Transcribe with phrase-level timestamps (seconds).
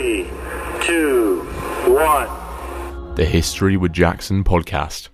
[0.00, 0.26] Three,
[0.80, 1.42] two,
[1.84, 3.14] one.
[3.16, 5.10] The History with Jackson podcast.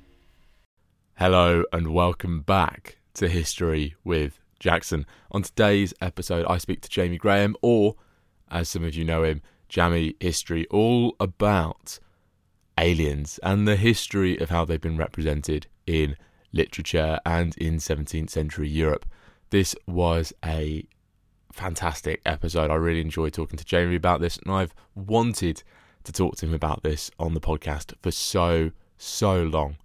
[1.14, 5.04] Hello and welcome back to History with Jackson.
[5.32, 7.96] On today's episode, I speak to Jamie Graham, or
[8.48, 11.98] as some of you know him, Jammy History, all about
[12.78, 16.14] aliens and the history of how they've been represented in
[16.52, 19.04] literature and in 17th century Europe.
[19.50, 20.86] This was a
[21.56, 22.70] fantastic episode.
[22.70, 25.62] I really enjoyed talking to Jamie about this, and I've wanted
[26.04, 29.76] to talk to him about this on the podcast for so, so long.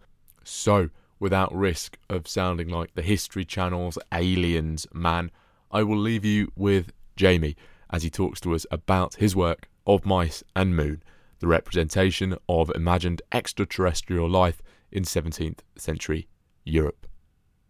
[0.43, 0.89] So,
[1.19, 5.31] without risk of sounding like the History Channel's aliens man,
[5.71, 7.55] I will leave you with Jamie
[7.89, 11.01] as he talks to us about his work of Mice and Moon,
[11.39, 14.61] the representation of imagined extraterrestrial life
[14.91, 16.27] in 17th century
[16.65, 17.07] Europe.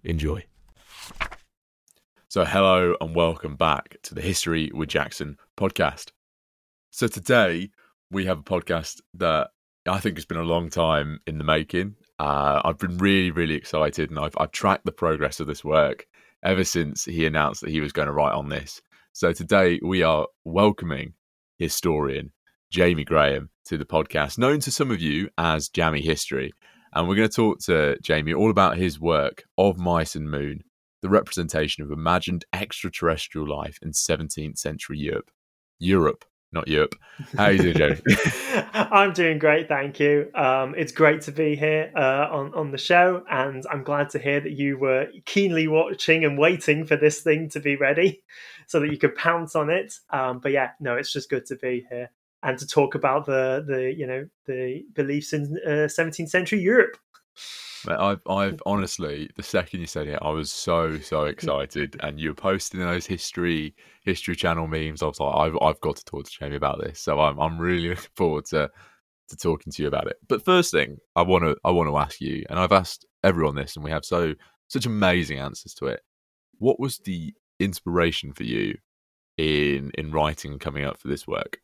[0.03, 0.43] Enjoy.
[2.31, 6.11] So, hello and welcome back to the History with Jackson podcast.
[6.89, 7.71] So, today
[8.09, 9.49] we have a podcast that
[9.85, 11.95] I think has been a long time in the making.
[12.19, 16.07] Uh, I've been really, really excited and I've, I've tracked the progress of this work
[16.41, 18.81] ever since he announced that he was going to write on this.
[19.11, 21.15] So, today we are welcoming
[21.57, 22.31] historian
[22.69, 26.53] Jamie Graham to the podcast, known to some of you as Jammy History.
[26.93, 30.63] And we're going to talk to Jamie all about his work of Mice and Moon
[31.01, 35.31] the representation of imagined extraterrestrial life in 17th century Europe.
[35.79, 36.95] Europe, not Europe.
[37.37, 37.95] How are you doing, Joe?
[38.73, 40.29] I'm doing great, thank you.
[40.35, 44.19] Um, it's great to be here uh, on on the show, and I'm glad to
[44.19, 48.21] hear that you were keenly watching and waiting for this thing to be ready,
[48.67, 49.95] so that you could pounce on it.
[50.09, 52.11] Um, but yeah, no, it's just good to be here
[52.43, 56.97] and to talk about the the you know the beliefs in uh, 17th century Europe.
[57.87, 61.95] I've, I've honestly, the second you said it, I was so, so excited.
[62.01, 65.01] And you were posting those history, history channel memes.
[65.01, 66.99] I was like, I've, I've got to talk to Jamie about this.
[66.99, 68.69] So I'm, I'm really looking forward to,
[69.29, 70.17] to talking to you about it.
[70.27, 73.55] But first thing, I want to, I want to ask you, and I've asked everyone
[73.55, 74.33] this, and we have so,
[74.67, 76.01] such amazing answers to it.
[76.59, 78.77] What was the inspiration for you
[79.37, 81.59] in, in writing and coming up for this work?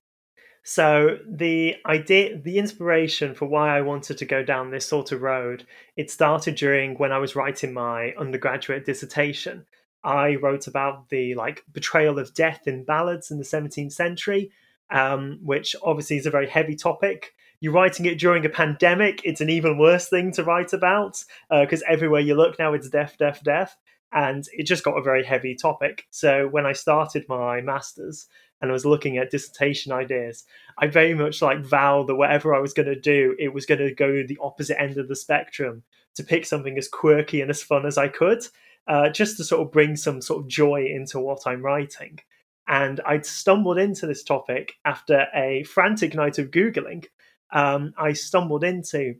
[0.69, 5.21] So the idea, the inspiration for why I wanted to go down this sort of
[5.21, 9.65] road, it started during when I was writing my undergraduate dissertation.
[10.03, 14.51] I wrote about the like betrayal of death in ballads in the 17th century,
[14.89, 17.33] um, which obviously is a very heavy topic.
[17.61, 21.81] You're writing it during a pandemic; it's an even worse thing to write about because
[21.81, 23.77] uh, everywhere you look now, it's death, death, death,
[24.11, 26.07] and it just got a very heavy topic.
[26.09, 28.27] So when I started my masters,
[28.61, 30.45] and I was looking at dissertation ideas,
[30.77, 33.79] I very much like vowed that whatever I was going to do, it was going
[33.79, 35.83] to go the opposite end of the spectrum
[36.15, 38.45] to pick something as quirky and as fun as I could,
[38.87, 42.19] uh, just to sort of bring some sort of joy into what I'm writing.
[42.67, 47.05] And I'd stumbled into this topic after a frantic night of Googling.
[47.51, 49.15] Um, I stumbled into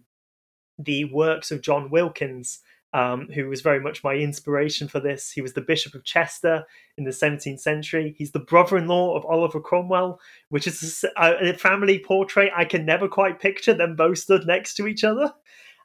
[0.78, 2.60] the works of John Wilkins,
[2.98, 5.30] um, who was very much my inspiration for this.
[5.30, 6.66] He was the Bishop of Chester
[6.98, 8.16] in the 17th century.
[8.18, 10.20] He's the brother in law of Oliver Cromwell,
[10.50, 14.74] which is a, a, family portrait I can never quite picture them both stood next
[14.76, 15.32] to each other.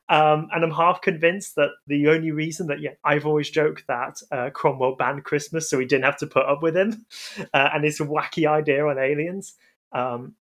[0.09, 4.17] Um, and I'm half convinced that the only reason that, yeah, I've always joked that
[4.31, 7.05] uh, Cromwell banned Christmas so he didn't have to put up with him
[7.53, 9.55] uh, and his wacky idea on aliens.
[9.93, 10.35] Um,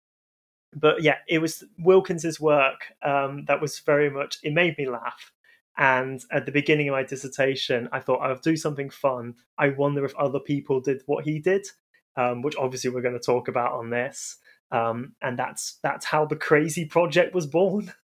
[0.74, 5.32] but yeah, it was Wilkins's work um, that was very much, it made me laugh
[5.78, 9.36] and at the beginning of my dissertation, I thought I'll do something fun.
[9.56, 11.68] I wonder if other people did what he did,
[12.16, 14.38] um, which obviously we're going to talk about on this.
[14.72, 17.92] Um, and that's that's how the crazy project was born.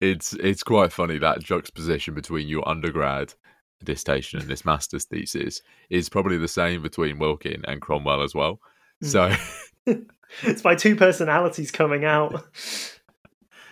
[0.00, 3.34] It's it's quite funny that juxtaposition between your undergrad
[3.82, 8.60] dissertation and this master's thesis is probably the same between Wilkin and Cromwell as well.
[9.00, 9.06] Hmm.
[9.08, 9.34] So
[10.44, 12.44] it's my two personalities coming out.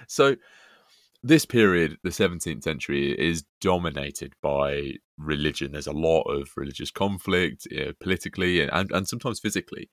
[0.08, 0.36] So
[1.22, 5.72] this period, the 17th century, is dominated by religion.
[5.72, 9.90] There's a lot of religious conflict you know, politically and, and sometimes physically.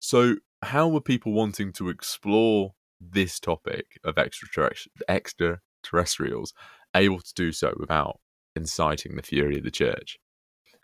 [0.00, 6.52] So, how were people wanting to explore this topic of extraterrestrials
[6.94, 8.20] able to do so without
[8.54, 10.18] inciting the fury of the church?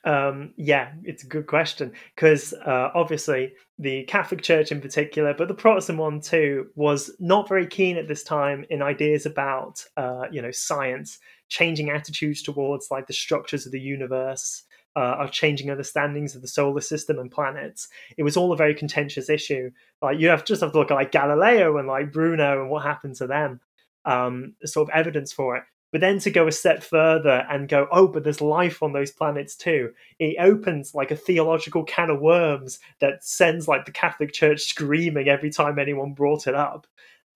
[0.05, 5.49] Um, yeah, it's a good question because uh, obviously the Catholic Church in particular, but
[5.49, 10.27] the Protestant one too, was not very keen at this time in ideas about uh,
[10.31, 11.19] you know science,
[11.49, 14.63] changing attitudes towards like the structures of the universe,
[14.97, 17.89] uh, our changing understandings of the solar system and planets.
[18.17, 19.71] It was all a very contentious issue.
[20.01, 22.85] Like you have just have to look at like Galileo and like Bruno and what
[22.85, 23.61] happened to them.
[24.05, 25.65] Um, sort of evidence for it.
[25.91, 29.11] But then to go a step further and go, oh, but there's life on those
[29.11, 34.33] planets too, it opens like a theological can of worms that sends like the Catholic
[34.33, 36.87] Church screaming every time anyone brought it up.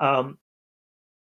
[0.01, 0.39] Um,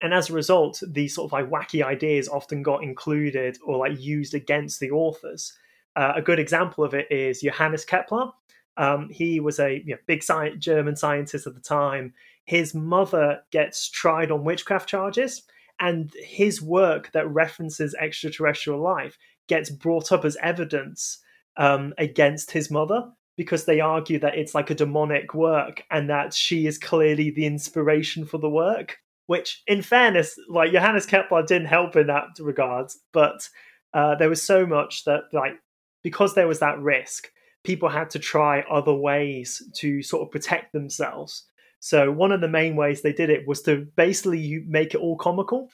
[0.01, 3.99] and as a result, these sort of like wacky ideas often got included or like
[3.99, 5.53] used against the authors.
[5.95, 8.31] Uh, a good example of it is Johannes Kepler.
[8.77, 12.13] Um, he was a you know, big sci- German scientist at the time.
[12.45, 15.43] His mother gets tried on witchcraft charges,
[15.79, 19.17] and his work that references extraterrestrial life
[19.47, 21.19] gets brought up as evidence
[21.57, 26.33] um, against his mother because they argue that it's like a demonic work and that
[26.33, 28.97] she is clearly the inspiration for the work.
[29.27, 33.47] Which, in fairness, like Johannes Kepler didn't help in that regard, but
[33.93, 35.53] uh, there was so much that, like,
[36.03, 37.29] because there was that risk,
[37.63, 41.45] people had to try other ways to sort of protect themselves.
[41.79, 45.17] So one of the main ways they did it was to basically make it all
[45.17, 45.69] comical,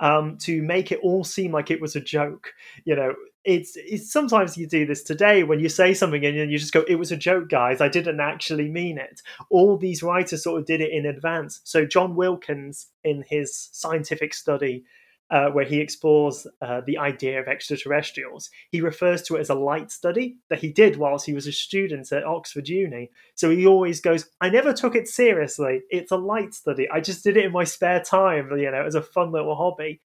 [0.00, 2.52] um, to make it all seem like it was a joke.
[2.84, 3.14] You know,
[3.44, 6.84] it's, it's sometimes you do this today when you say something and you just go,
[6.86, 7.80] "It was a joke, guys.
[7.80, 11.60] I didn't actually mean it." All these writers sort of did it in advance.
[11.64, 14.84] So John Wilkins, in his scientific study
[15.30, 18.50] uh, where he explores uh, the idea of extraterrestrials.
[18.70, 21.52] He refers to it as a light study that he did whilst he was a
[21.52, 23.10] student at Oxford Uni.
[23.34, 25.82] So he always goes, I never took it seriously.
[25.90, 26.88] It's a light study.
[26.90, 30.00] I just did it in my spare time, you know, as a fun little hobby.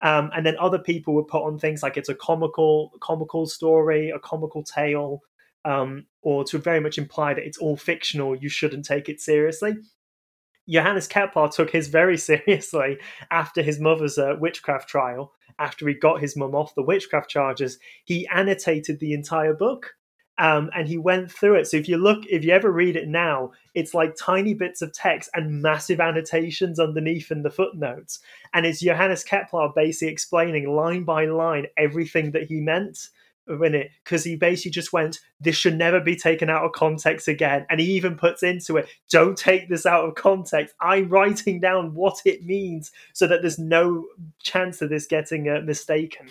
[0.00, 4.10] Um, and then other people would put on things like it's a comical, comical story,
[4.10, 5.20] a comical tale,
[5.64, 8.34] um, or to very much imply that it's all fictional.
[8.34, 9.76] You shouldn't take it seriously.
[10.68, 12.98] Johannes Kepler took his very seriously
[13.30, 15.32] after his mother's uh, witchcraft trial.
[15.58, 19.94] After he got his mum off the witchcraft charges, he annotated the entire book.
[20.38, 21.66] Um, and he went through it.
[21.66, 24.92] So if you look, if you ever read it now, it's like tiny bits of
[24.92, 28.18] text and massive annotations underneath in the footnotes.
[28.54, 33.10] And it's Johannes Kepler basically explaining line by line everything that he meant
[33.48, 37.28] in it because he basically just went, This should never be taken out of context
[37.28, 37.66] again.
[37.70, 40.74] And he even puts into it, Don't take this out of context.
[40.80, 44.06] I'm writing down what it means so that there's no
[44.42, 46.28] chance of this getting uh, mistaken.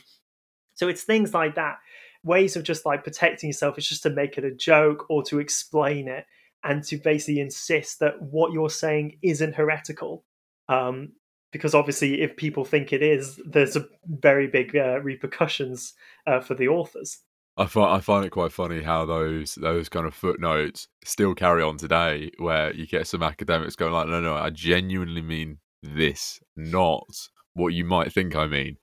[0.73, 1.77] So it's things like that.
[2.23, 5.39] Ways of just like protecting yourself is just to make it a joke or to
[5.39, 6.25] explain it
[6.63, 10.23] and to basically insist that what you're saying isn't heretical.
[10.69, 11.13] Um,
[11.51, 15.93] because obviously if people think it is there's a very big uh, repercussions
[16.27, 17.19] uh, for the authors
[17.57, 21.61] I find I find it quite funny how those those kind of footnotes still carry
[21.61, 26.39] on today, where you get some academics going like, "No, no, I genuinely mean this,
[26.55, 28.77] not what you might think I mean."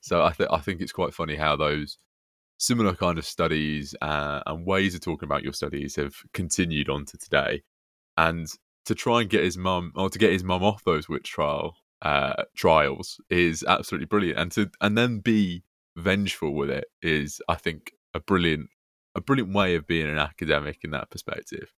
[0.00, 1.98] So I think I think it's quite funny how those
[2.58, 7.04] similar kind of studies uh, and ways of talking about your studies have continued on
[7.06, 7.62] to today,
[8.16, 8.48] and
[8.86, 11.76] to try and get his mum or to get his mum off those witch trial
[12.04, 15.64] uh, trials is absolutely brilliant, and to and then be
[15.96, 18.68] vengeful with it is, I think, a brilliant
[19.16, 21.72] a brilliant way of being an academic in that perspective.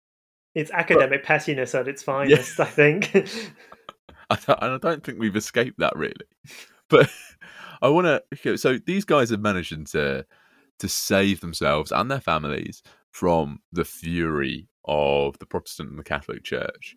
[0.55, 2.65] It's academic but, pettiness at its finest, yeah.
[2.65, 3.11] I think.
[4.29, 6.15] I, th- I don't think we've escaped that really,
[6.89, 7.09] but
[7.81, 8.57] I want to.
[8.57, 10.25] So these guys have managed to
[10.79, 12.81] to save themselves and their families
[13.11, 16.95] from the fury of the Protestant and the Catholic Church.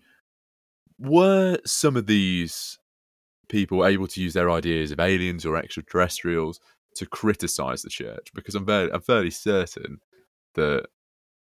[0.98, 2.78] Were some of these
[3.48, 6.60] people able to use their ideas of aliens or extraterrestrials
[6.94, 10.00] to criticize the church because I'm very I'm fairly certain
[10.54, 10.86] that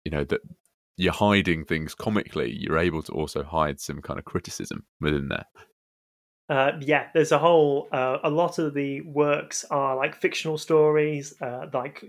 [0.05, 0.41] you know that
[0.97, 5.47] you're hiding things comically you're able to also hide some kind of criticism within there
[6.49, 7.89] uh, yeah, there's a whole.
[7.91, 12.05] Uh, a lot of the works are like fictional stories, uh, like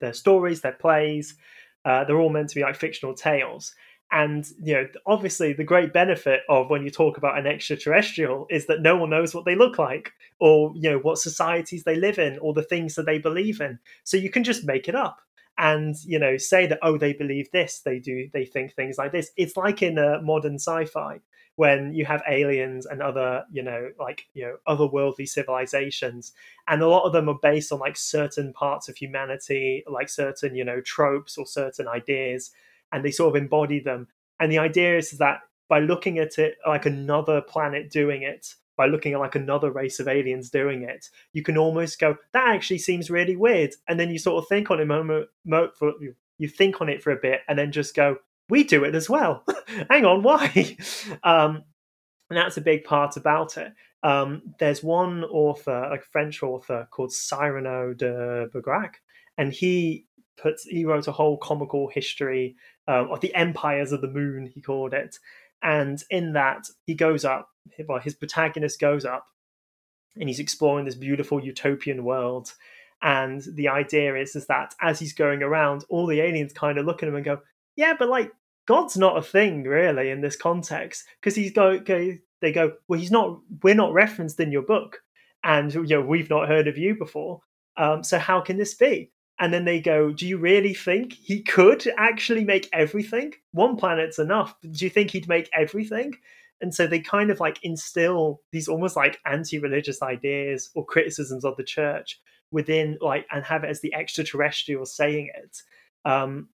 [0.00, 1.36] they're stories, they're plays.
[1.84, 3.74] Uh, they're all meant to be like fictional tales,
[4.10, 8.66] and you know, obviously, the great benefit of when you talk about an extraterrestrial is
[8.66, 12.18] that no one knows what they look like, or you know, what societies they live
[12.18, 13.78] in, or the things that they believe in.
[14.04, 15.20] So you can just make it up
[15.60, 19.12] and you know say that oh they believe this they do they think things like
[19.12, 19.30] this.
[19.36, 21.20] It's like in a modern sci-fi
[21.56, 26.32] when you have aliens and other you know like you know otherworldly civilizations.
[26.68, 30.54] And a lot of them are based on like certain parts of humanity like certain
[30.54, 32.52] you know tropes or certain ideas
[32.92, 34.08] and they sort of embody them.
[34.40, 38.86] And the idea is that by looking at it like another planet doing it, by
[38.86, 42.78] looking at like another race of aliens doing it, you can almost go, that actually
[42.78, 43.74] seems really weird.
[43.88, 45.28] And then you sort of think on it moment,
[45.76, 45.92] for,
[46.38, 48.16] you think on it for a bit, and then just go,
[48.48, 49.44] we do it as well.
[49.90, 50.76] Hang on, why?
[51.22, 51.64] Um,
[52.30, 53.72] and that's a big part about it.
[54.02, 58.96] Um, there's one author, like a French author called Cyrano de Bergerac,
[59.38, 62.54] and he puts he wrote a whole comical history
[62.88, 65.18] um, of the empires of the moon, he called it.
[65.62, 67.50] And in that, he goes up,
[67.86, 69.26] well, his protagonist goes up
[70.16, 72.52] and he's exploring this beautiful utopian world.
[73.02, 76.86] And the idea is is that as he's going around, all the aliens kind of
[76.86, 77.40] look at him and go,
[77.76, 78.32] "Yeah, but like
[78.66, 81.78] God's not a thing really in this context because he's go,
[82.40, 83.40] they go, well, he's not.
[83.62, 85.02] We're not referenced in your book,
[85.44, 87.40] and you know we've not heard of you before.
[87.76, 89.10] Um, so how can this be?
[89.40, 93.34] And then they go, do you really think he could actually make everything?
[93.52, 94.54] One planet's enough.
[94.62, 96.14] Do you think he'd make everything?
[96.60, 101.56] And so they kind of like instill these almost like anti-religious ideas or criticisms of
[101.56, 105.62] the church within like and have it as the extraterrestrial saying it.
[106.04, 106.48] Um,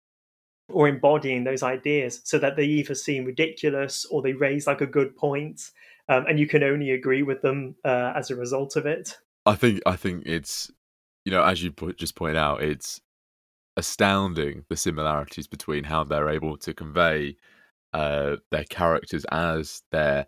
[0.69, 4.87] or embodying those ideas so that they either seem ridiculous or they raise like a
[4.87, 5.71] good point
[6.09, 9.55] um, and you can only agree with them uh, as a result of it i
[9.55, 10.71] think i think it's
[11.25, 13.00] you know as you just point out it's
[13.76, 17.37] astounding the similarities between how they're able to convey
[17.95, 20.26] uh, their characters as their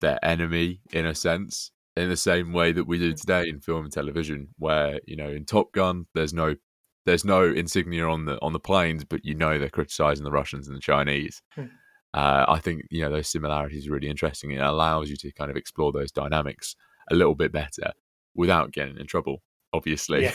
[0.00, 3.84] their enemy in a sense in the same way that we do today in film
[3.84, 6.54] and television where you know in top gun there's no
[7.06, 10.68] there's no insignia on the on the planes, but you know they're criticizing the Russians
[10.68, 11.42] and the Chinese.
[11.54, 11.64] Hmm.
[12.12, 14.50] Uh, I think you know those similarities are really interesting.
[14.50, 16.76] It allows you to kind of explore those dynamics
[17.10, 17.92] a little bit better
[18.34, 19.42] without getting in trouble.
[19.72, 20.34] Obviously, yeah.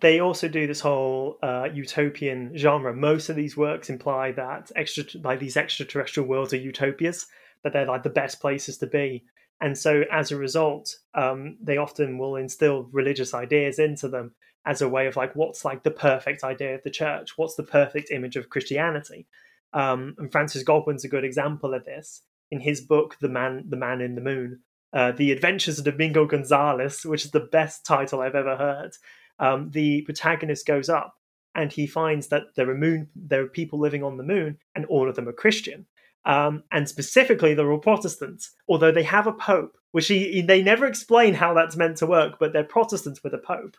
[0.00, 2.94] they also do this whole uh, utopian genre.
[2.94, 7.26] Most of these works imply that extra, like these extraterrestrial worlds are utopias,
[7.62, 9.24] that they're like the best places to be.
[9.60, 14.34] And so, as a result, um, they often will instill religious ideas into them
[14.68, 17.62] as a way of like what's like the perfect idea of the church what's the
[17.62, 19.26] perfect image of christianity
[19.72, 23.76] um, and francis godwin's a good example of this in his book the man the
[23.76, 24.60] man in the moon
[24.92, 28.92] uh, the adventures of domingo gonzalez which is the best title i've ever heard.
[29.40, 31.14] Um, the protagonist goes up
[31.54, 34.84] and he finds that there are moon there are people living on the moon and
[34.86, 35.86] all of them are christian.
[36.24, 40.86] Um, and specifically they're all protestants although they have a pope which he, they never
[40.86, 43.76] explain how that's meant to work but they're protestants with a pope.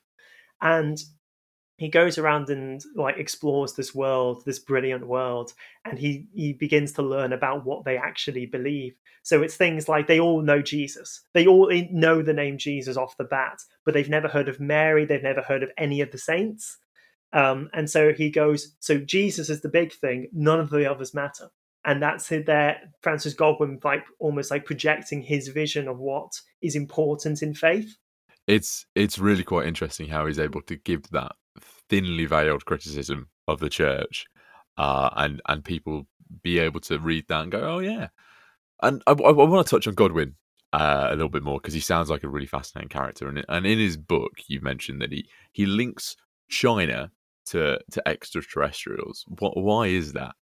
[0.61, 0.99] And
[1.79, 5.53] he goes around and like explores this world this brilliant world
[5.85, 8.95] and he he begins to learn about what they actually believe.
[9.23, 11.21] So it's things like they all know jesus.
[11.33, 15.05] They all know the name jesus off the bat but they've never heard of mary
[15.05, 16.77] they've never heard of any of the saints.
[17.31, 21.13] Um, and so he goes so jesus is the big thing none of the others
[21.13, 21.49] matter.
[21.85, 26.75] And that's it, there francis godwin like almost like projecting his vision of what is
[26.75, 27.95] important in faith
[28.49, 31.33] it's it's really quite interesting how he's able to give that
[31.87, 34.25] thinly veiled criticism of the church,
[34.77, 36.07] uh, and and people
[36.41, 38.07] be able to read that and go, oh yeah.
[38.81, 40.35] And I, I, I want to touch on Godwin
[40.73, 43.67] uh, a little bit more because he sounds like a really fascinating character, and and
[43.67, 46.15] in his book you mentioned that he he links
[46.49, 47.11] China
[47.47, 49.25] to to extraterrestrials.
[49.27, 50.33] What why is that?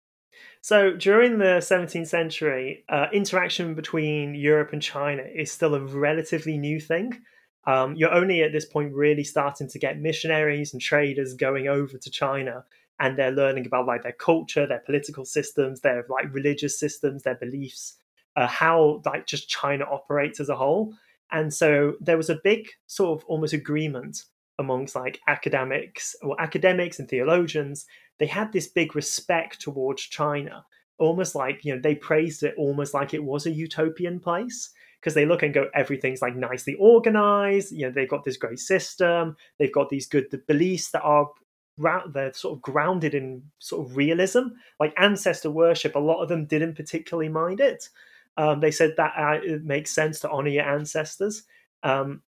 [0.60, 6.58] So during the 17th century, uh, interaction between Europe and China is still a relatively
[6.58, 7.22] new thing.
[7.66, 11.98] Um, you're only at this point really starting to get missionaries and traders going over
[11.98, 12.64] to China
[12.98, 17.34] and they're learning about like their culture, their political systems, their like religious systems, their
[17.34, 17.96] beliefs,
[18.36, 20.94] uh, how like just China operates as a whole.
[21.32, 24.22] And so there was a big sort of almost agreement
[24.58, 27.84] amongst like academics or academics and theologians.
[28.18, 30.64] They had this big respect towards China,
[30.98, 34.70] almost like you know they praised it almost like it was a utopian place
[35.06, 37.70] because they look and go, everything's like nicely organized.
[37.70, 39.36] You know, they've got this great system.
[39.56, 41.30] They've got these good beliefs that are
[42.12, 44.48] they're sort of grounded in sort of realism.
[44.80, 47.88] Like ancestor worship, a lot of them didn't particularly mind it.
[48.36, 51.44] Um, they said that uh, it makes sense to honor your ancestors.
[51.84, 52.22] Um,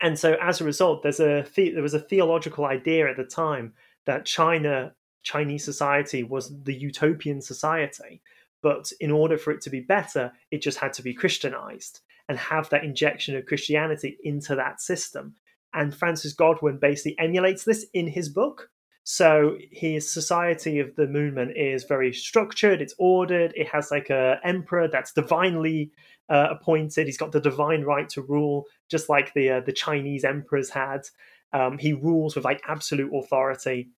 [0.00, 3.22] and so as a result, there's a the- there was a theological idea at the
[3.22, 3.72] time
[4.06, 8.20] that China Chinese society was the utopian society
[8.64, 12.38] but in order for it to be better, it just had to be Christianized and
[12.38, 15.34] have that injection of Christianity into that system.
[15.74, 18.70] And Francis Godwin basically emulates this in his book.
[19.02, 24.40] So his Society of the Moonman is very structured, it's ordered, it has like a
[24.42, 25.92] emperor that's divinely
[26.30, 27.04] uh, appointed.
[27.04, 31.02] He's got the divine right to rule, just like the uh, the Chinese emperors had.
[31.52, 33.90] Um, he rules with like absolute authority.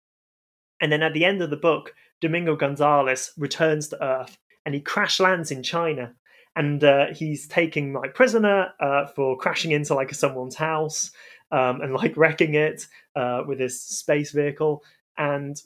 [0.80, 4.80] And then at the end of the book, Domingo Gonzalez returns to Earth and he
[4.80, 6.12] crash lands in China.
[6.56, 11.12] And uh, he's taken like prisoner uh, for crashing into like someone's house
[11.52, 14.82] um, and like wrecking it uh, with his space vehicle.
[15.16, 15.56] And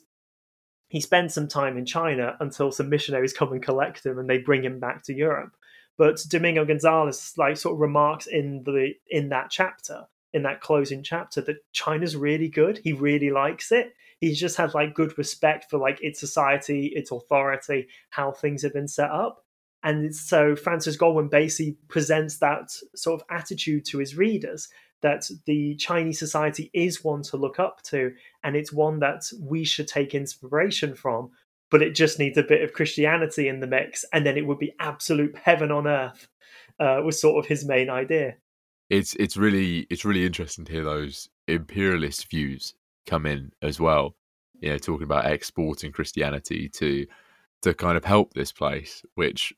[0.89, 4.37] he spends some time in China until some missionaries come and collect him and they
[4.37, 5.55] bring him back to Europe.
[5.97, 11.03] But Domingo Gonzalez like sort of remarks in the in that chapter, in that closing
[11.03, 12.79] chapter, that China's really good.
[12.83, 17.11] He really likes it he's just had like good respect for like its society, its
[17.11, 19.43] authority, how things have been set up.
[19.83, 24.69] And so Francis Godwin basically presents that sort of attitude to his readers
[25.01, 28.13] that the Chinese society is one to look up to,
[28.43, 31.31] and it's one that we should take inspiration from.
[31.71, 34.59] But it just needs a bit of Christianity in the mix, and then it would
[34.59, 36.27] be absolute heaven on earth.
[36.79, 38.35] Uh, was sort of his main idea.
[38.89, 42.73] It's it's really it's really interesting to hear those imperialist views
[43.05, 44.15] come in as well.
[44.59, 47.05] You know, talking about exporting Christianity to
[47.63, 49.53] to kind of help this place, which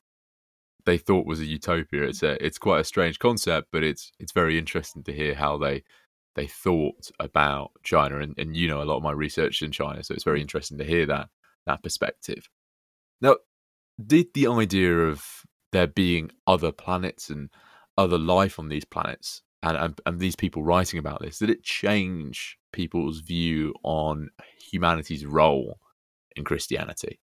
[0.85, 2.03] they thought was a utopia.
[2.03, 5.57] It's a it's quite a strange concept, but it's it's very interesting to hear how
[5.57, 5.83] they
[6.35, 8.19] they thought about China.
[8.19, 10.77] And, and you know a lot of my research in China, so it's very interesting
[10.77, 11.29] to hear that
[11.65, 12.49] that perspective.
[13.21, 13.37] Now,
[14.05, 17.49] did the idea of there being other planets and
[17.97, 21.63] other life on these planets and, and, and these people writing about this, did it
[21.63, 24.29] change people's view on
[24.71, 25.79] humanity's role
[26.35, 27.19] in Christianity?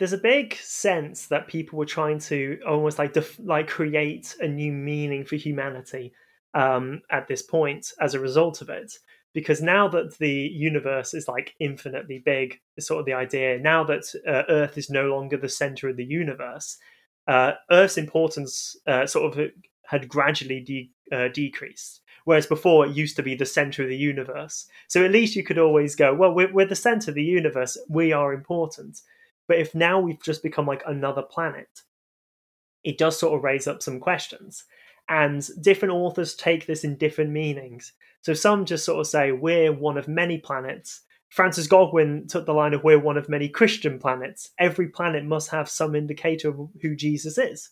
[0.00, 4.48] there's a big sense that people were trying to almost like def- like create a
[4.48, 6.14] new meaning for humanity
[6.54, 8.94] um, at this point as a result of it.
[9.34, 13.58] Because now that the universe is like infinitely big, is sort of the idea.
[13.58, 16.78] Now that uh, Earth is no longer the center of the universe,
[17.28, 19.50] uh, Earth's importance uh, sort of
[19.84, 22.00] had gradually de- uh, decreased.
[22.24, 24.66] Whereas before it used to be the center of the universe.
[24.88, 27.78] So at least you could always go, well, we're, we're the center of the universe.
[27.88, 29.00] We are important.
[29.48, 31.82] But if now we've just become like another planet,
[32.84, 34.64] it does sort of raise up some questions.
[35.08, 37.92] And different authors take this in different meanings.
[38.22, 41.00] So some just sort of say, we're one of many planets.
[41.30, 44.50] Francis Godwin took the line of, we're one of many Christian planets.
[44.58, 47.70] Every planet must have some indicator of who Jesus is.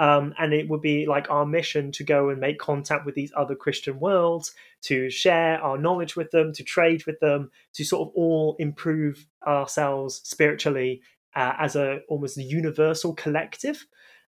[0.00, 3.32] Um, and it would be like our mission to go and make contact with these
[3.36, 4.54] other Christian worlds,
[4.84, 9.26] to share our knowledge with them, to trade with them, to sort of all improve
[9.46, 11.02] ourselves spiritually
[11.36, 13.86] uh, as a almost universal collective.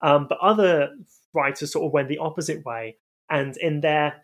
[0.02, 0.90] Um, but other
[1.34, 4.22] writers sort of went the opposite way, and in their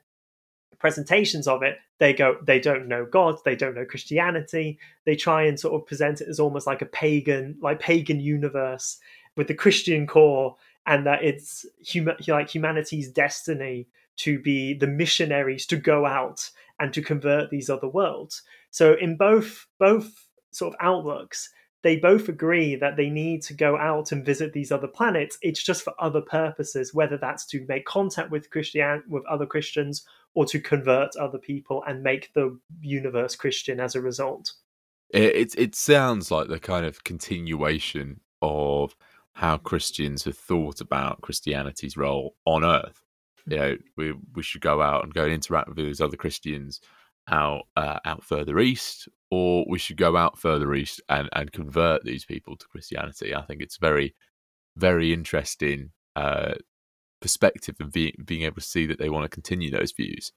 [0.78, 4.78] presentations of it, they go they don't know God, they don't know Christianity.
[5.06, 8.98] They try and sort of present it as almost like a pagan, like pagan universe
[9.36, 10.54] with the Christian core
[10.86, 16.92] and that it's hum- like humanity's destiny to be the missionaries to go out and
[16.92, 18.42] to convert these other worlds.
[18.70, 21.50] So in both both sort of outlooks,
[21.82, 25.38] they both agree that they need to go out and visit these other planets.
[25.42, 30.04] It's just for other purposes, whether that's to make contact with Christian with other Christians
[30.34, 34.52] or to convert other people and make the universe Christian as a result.
[35.10, 38.96] It it, it sounds like the kind of continuation of
[39.34, 43.02] how Christians have thought about Christianity's role on Earth.
[43.46, 46.80] You know, we we should go out and go and interact with these other Christians
[47.28, 52.04] out uh, out further east, or we should go out further east and and convert
[52.04, 53.34] these people to Christianity.
[53.34, 54.14] I think it's very
[54.76, 56.54] very interesting uh,
[57.20, 60.32] perspective and being being able to see that they want to continue those views.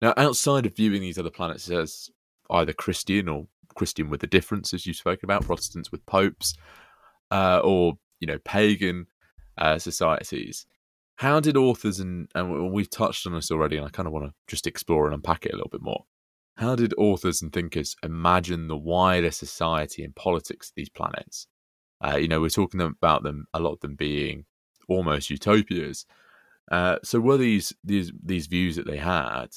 [0.00, 2.10] Now, outside of viewing these other planets as
[2.50, 6.54] either Christian or Christian with a difference, as you've spoken about, Protestants with popes,
[7.30, 9.06] uh, or you know pagan
[9.58, 10.64] uh, societies.
[11.16, 14.26] How did authors and and we've touched on this already, and I kind of want
[14.26, 16.04] to just explore and unpack it a little bit more.
[16.56, 21.48] How did authors and thinkers imagine the wider society and politics of these planets?
[22.02, 24.44] Uh, you know, we're talking about them a lot of them being
[24.88, 26.06] almost utopias.
[26.70, 29.48] Uh, so were these these these views that they had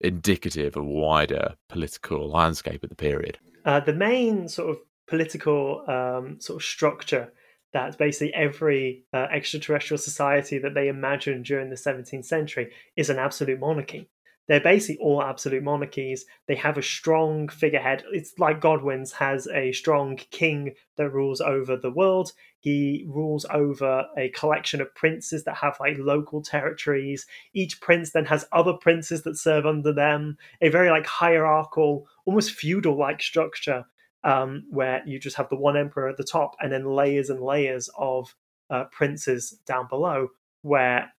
[0.00, 3.38] indicative of a wider political landscape at the period?
[3.64, 7.32] Uh, the main sort of political um, sort of structure
[7.74, 13.18] that basically every uh, extraterrestrial society that they imagined during the 17th century is an
[13.18, 14.08] absolute monarchy.
[14.46, 16.26] They're basically all absolute monarchies.
[16.46, 18.04] They have a strong figurehead.
[18.12, 22.32] It's like Godwin's has a strong king that rules over the world.
[22.60, 27.26] He rules over a collection of princes that have like local territories.
[27.54, 30.36] Each prince then has other princes that serve under them.
[30.60, 33.86] A very like hierarchical, almost feudal like structure
[34.24, 37.40] um, where you just have the one emperor at the top and then layers and
[37.40, 38.34] layers of
[38.70, 40.28] uh, princes down below,
[40.62, 41.12] where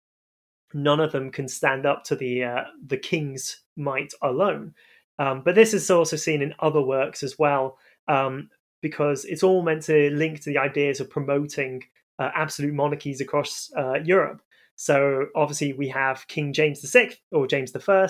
[0.73, 4.75] none of them can stand up to the uh, the king's might alone.
[5.19, 8.51] Um, but this is also seen in other works as well, um,
[8.83, 11.83] because it's all meant to link to the ideas of promoting
[12.19, 14.43] uh, absolute monarchies across uh, Europe.
[14.77, 18.09] So obviously we have King James VI or James I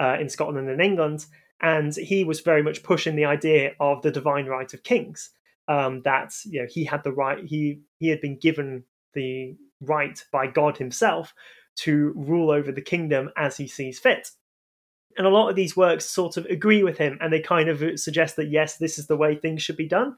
[0.00, 1.26] uh, in Scotland and England,
[1.64, 5.30] and he was very much pushing the idea of the divine right of kings.
[5.66, 10.22] Um, that you know he had the right he he had been given the right
[10.30, 11.32] by God Himself
[11.76, 14.30] to rule over the kingdom as He sees fit.
[15.16, 17.98] And a lot of these works sort of agree with him, and they kind of
[17.98, 20.16] suggest that yes, this is the way things should be done.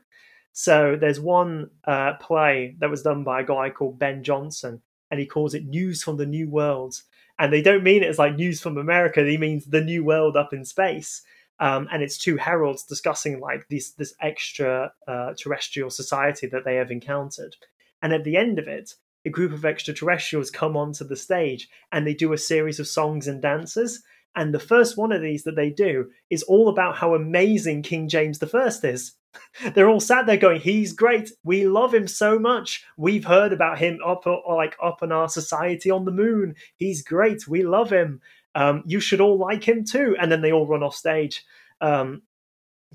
[0.53, 4.81] So there's one uh, play that was done by a guy called Ben Jonson,
[5.11, 7.03] and he calls it News from the New World.
[7.39, 10.37] And they don't mean it as like news from America, he means the new world
[10.37, 11.23] up in space.
[11.59, 16.77] Um, and it's two heralds discussing like this this extra uh, terrestrial society that they
[16.77, 17.57] have encountered.
[18.03, 18.93] And at the end of it,
[19.25, 23.27] a group of extraterrestrials come onto the stage and they do a series of songs
[23.27, 24.03] and dances.
[24.37, 28.09] And the first one of these that they do is all about how amazing King
[28.09, 29.15] James I is.
[29.75, 31.31] They're all sat there going, "He's great.
[31.43, 32.85] We love him so much.
[32.97, 36.55] We've heard about him up, like up in our society on the moon.
[36.77, 37.49] He's great.
[37.49, 38.21] We love him.
[38.57, 41.45] Um, you should all like him too." And then they all run off stage
[41.81, 42.23] um,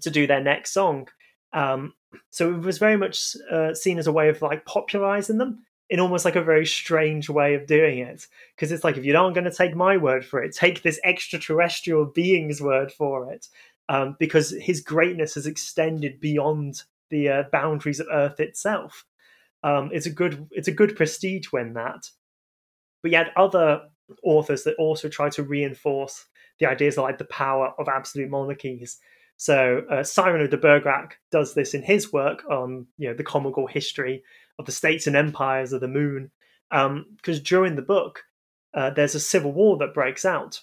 [0.01, 1.07] to do their next song.
[1.53, 1.93] Um,
[2.29, 5.99] so it was very much uh, seen as a way of like popularizing them in
[5.99, 8.25] almost like a very strange way of doing it.
[8.55, 10.99] Because it's like, if you aren't going to take my word for it, take this
[11.03, 13.47] extraterrestrial being's word for it
[13.89, 19.05] um, because his greatness has extended beyond the uh, boundaries of Earth itself.
[19.63, 22.09] Um, it's a good it's a good prestige when that.
[23.03, 23.81] But you had other
[24.23, 26.25] authors that also try to reinforce
[26.59, 28.99] the ideas like the power of absolute monarchies.
[29.37, 33.67] So uh, Cyrano de Bergerac does this in his work on you know the comical
[33.67, 34.23] history
[34.59, 36.31] of the states and empires of the moon.
[36.69, 38.23] Because um, during the book,
[38.73, 40.61] uh, there's a civil war that breaks out,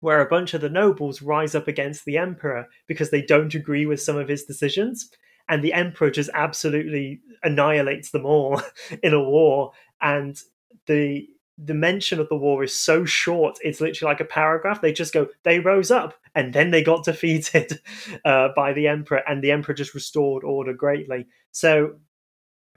[0.00, 3.84] where a bunch of the nobles rise up against the emperor because they don't agree
[3.84, 5.10] with some of his decisions.
[5.48, 8.62] And the emperor just absolutely annihilates them all
[9.02, 9.72] in a war.
[10.00, 10.40] And
[10.86, 11.26] the
[11.62, 14.80] the mention of the war is so short, it's literally like a paragraph.
[14.80, 17.80] They just go, they rose up and then they got defeated
[18.24, 21.26] uh, by the emperor, and the emperor just restored order greatly.
[21.52, 21.96] So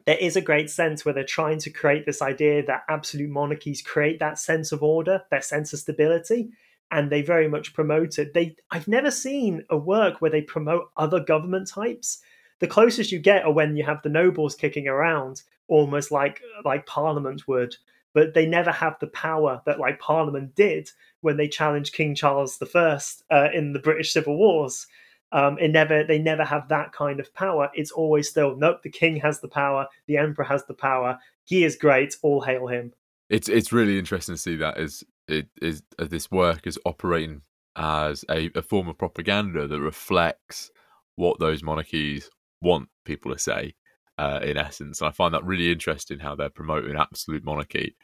[0.06, 3.82] there is a great sense where they're trying to create this idea that absolute monarchies
[3.82, 6.50] create that sense of order, that sense of stability
[6.94, 8.34] and they very much promote it.
[8.34, 12.20] They I've never seen a work where they promote other government types.
[12.60, 16.86] The closest you get are when you have the nobles kicking around, almost like like
[16.86, 17.76] Parliament would,
[18.14, 20.90] but they never have the power that like Parliament did
[21.22, 23.00] when they challenged King Charles I
[23.32, 24.88] uh, in the British Civil Wars.
[25.32, 27.70] Um, it never they never have that kind of power.
[27.74, 28.84] It's always still nope.
[28.84, 29.88] The king has the power.
[30.08, 31.18] The emperor has the power.
[31.44, 32.16] He is great.
[32.22, 32.94] All hail him.
[33.30, 37.42] It's it's really interesting to see that as it is uh, this work is operating
[37.76, 40.70] as a, a form of propaganda that reflects
[41.16, 42.30] what those monarchies
[42.62, 43.74] want people to say
[44.18, 45.02] uh, in essence.
[45.02, 47.96] And i find that really interesting how they're promoting absolute monarchy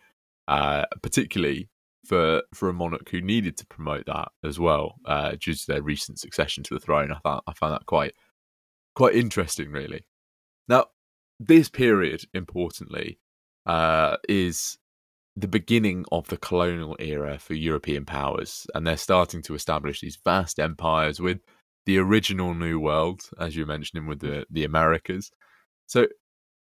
[0.49, 1.69] uh, particularly
[2.05, 5.83] for for a monarch who needed to promote that as well uh, due to their
[5.83, 7.11] recent succession to the throne.
[7.11, 8.13] I thought i found that quite
[8.95, 10.05] quite interesting really.
[10.67, 10.87] Now
[11.39, 13.19] this period importantly
[13.65, 14.77] uh, is
[15.35, 20.17] the beginning of the colonial era for European powers, and they're starting to establish these
[20.25, 21.39] vast empires with
[21.85, 25.31] the original New World, as you mentioned, with the the Americas.
[25.89, 26.05] So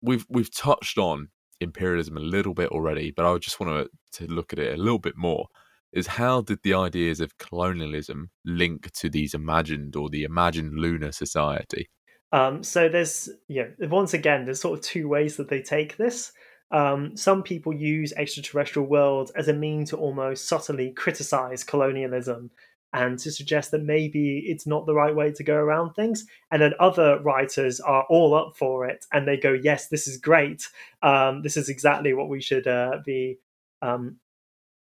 [0.01, 1.29] we've we've touched on
[1.61, 4.83] imperialism a little bit already, but I just want to to look at it a
[4.83, 5.47] little bit more.
[5.93, 11.11] Is how did the ideas of colonialism link to these imagined or the imagined lunar
[11.11, 11.89] society?
[12.33, 16.33] Um, so there's yeah, once again, there's sort of two ways that they take this.
[16.71, 22.51] Um, some people use extraterrestrial worlds as a mean to almost subtly criticize colonialism
[22.93, 26.25] and to suggest that maybe it's not the right way to go around things.
[26.51, 30.17] And then other writers are all up for it and they go, yes, this is
[30.17, 30.67] great.
[31.03, 33.39] Um, this is exactly what we should uh, be
[33.83, 34.17] um,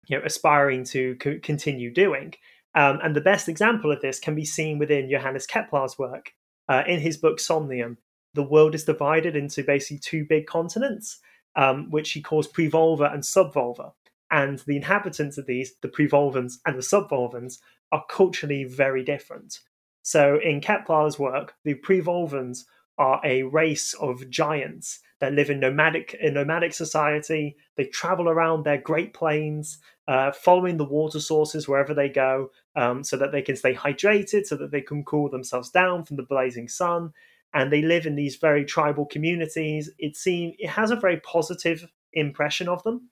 [0.07, 2.35] you know, aspiring to co- continue doing.
[2.75, 6.33] Um, and the best example of this can be seen within Johannes Kepler's work.
[6.69, 7.99] Uh, in his book Somnium,
[8.35, 11.21] the world is divided into basically two big continents
[11.57, 13.93] um, which he calls Privolva and Subvolva.
[14.35, 17.59] And the inhabitants of these, the Privolvans and the Subvolvans,
[17.93, 19.61] are culturally very different.
[20.03, 22.65] So in Kepler's work, the Privolvans
[22.99, 27.57] are a race of giants that live in nomadic in nomadic society.
[27.77, 33.05] They travel around their great plains, uh, following the water sources wherever they go, um,
[33.05, 36.25] so that they can stay hydrated, so that they can cool themselves down from the
[36.35, 37.13] blazing sun
[37.55, 39.89] and they live in these very tribal communities.
[39.97, 43.11] It seems it has a very positive impression of them.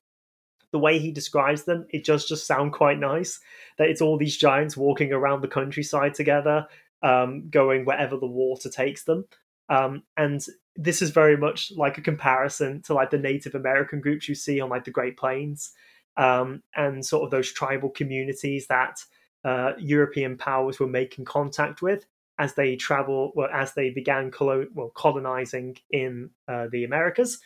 [0.73, 3.41] The way he describes them, it does just sound quite nice.
[3.79, 6.67] That it's all these giants walking around the countryside together,
[7.03, 9.27] um, going wherever the water takes them.
[9.69, 10.45] Um, and
[10.77, 14.61] this is very much like a comparison to like the Native American groups you see
[14.61, 15.73] on like the Great Plains,
[16.17, 18.99] um, and sort of those tribal communities that
[19.45, 22.07] uh, European powers were making contact with
[22.39, 27.39] as they travel, well, as they began colo- well, colonizing in uh, the Americas.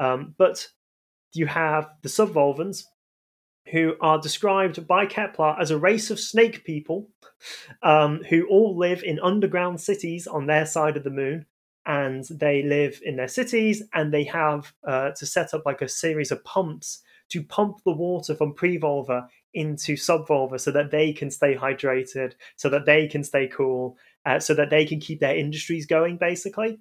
[0.00, 0.68] Um, but
[1.34, 2.84] you have the Subvolvans,
[3.70, 7.08] who are described by Kepler as a race of snake people
[7.82, 11.46] um, who all live in underground cities on their side of the moon.
[11.86, 15.88] and they live in their cities and they have uh, to set up like a
[15.88, 21.30] series of pumps to pump the water from Privolva into subvolva so that they can
[21.30, 25.36] stay hydrated so that they can stay cool uh, so that they can keep their
[25.36, 26.78] industries going basically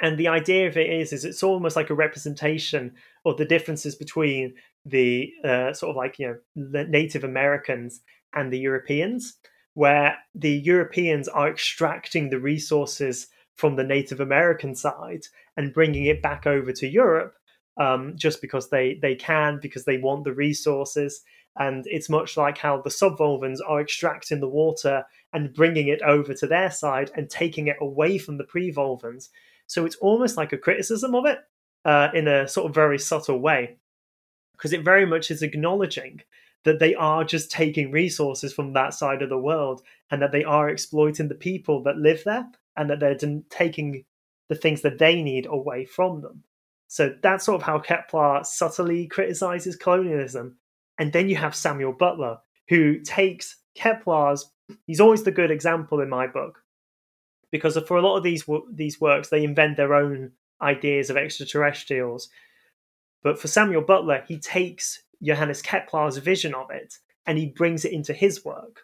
[0.00, 2.92] and the idea of it is is it's almost like a representation
[3.24, 8.00] of the differences between the uh, sort of like you know native americans
[8.34, 9.34] and the europeans
[9.74, 15.22] where the europeans are extracting the resources from the native american side
[15.56, 17.34] and bringing it back over to europe
[17.80, 21.22] um, just because they they can because they want the resources.
[21.58, 26.32] And it's much like how the subvolvans are extracting the water and bringing it over
[26.34, 29.28] to their side and taking it away from the Privolvans
[29.70, 31.38] so it's almost like a criticism of it
[31.84, 33.78] uh, in a sort of very subtle way,
[34.54, 36.22] because it very much is acknowledging
[36.64, 39.80] that they are just taking resources from that side of the world
[40.10, 43.16] and that they are exploiting the people that live there and that they're
[43.48, 44.04] taking
[44.48, 46.42] the things that they need away from them.
[46.88, 50.56] So that's sort of how Kepler subtly criticizes colonialism.
[50.98, 54.50] And then you have Samuel Butler, who takes Kepler's,
[54.88, 56.58] he's always the good example in my book,
[57.50, 60.32] because for a lot of these these works they invent their own
[60.62, 62.28] ideas of extraterrestrials.
[63.22, 66.94] But for samuel butler he takes johannes kepler's vision of it
[67.26, 68.82] and he brings it into his work.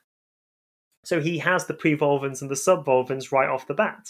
[1.04, 4.08] So he has the Privolvans and the subvolvans right off the bat.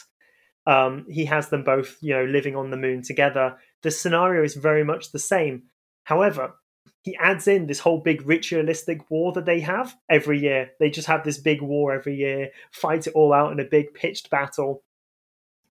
[0.66, 3.56] Um, he has them both you know living on the moon together.
[3.82, 5.64] The scenario is very much the same.
[6.04, 6.54] However
[7.06, 10.72] he adds in this whole big ritualistic war that they have every year.
[10.80, 13.94] They just have this big war every year, fight it all out in a big
[13.94, 14.82] pitched battle.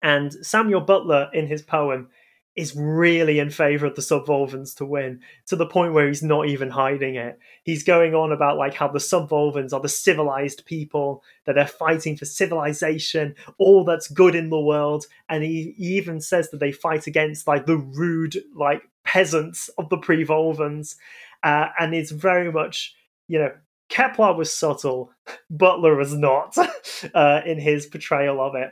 [0.02, 2.08] And Samuel Butler, in his poem,
[2.56, 6.48] is really in favor of the subvolvans to win to the point where he's not
[6.48, 7.38] even hiding it.
[7.62, 12.16] He's going on about like how the subvolvans are the civilized people, that they're fighting
[12.16, 15.04] for civilization, all that's good in the world.
[15.28, 18.80] And he, he even says that they fight against like the rude, like
[19.12, 20.96] peasants of the Privolvans,
[21.42, 22.94] uh, and it's very much
[23.26, 23.52] you know
[23.88, 25.12] Kepler was subtle,
[25.50, 26.56] Butler was not
[27.14, 28.70] uh, in his portrayal of it.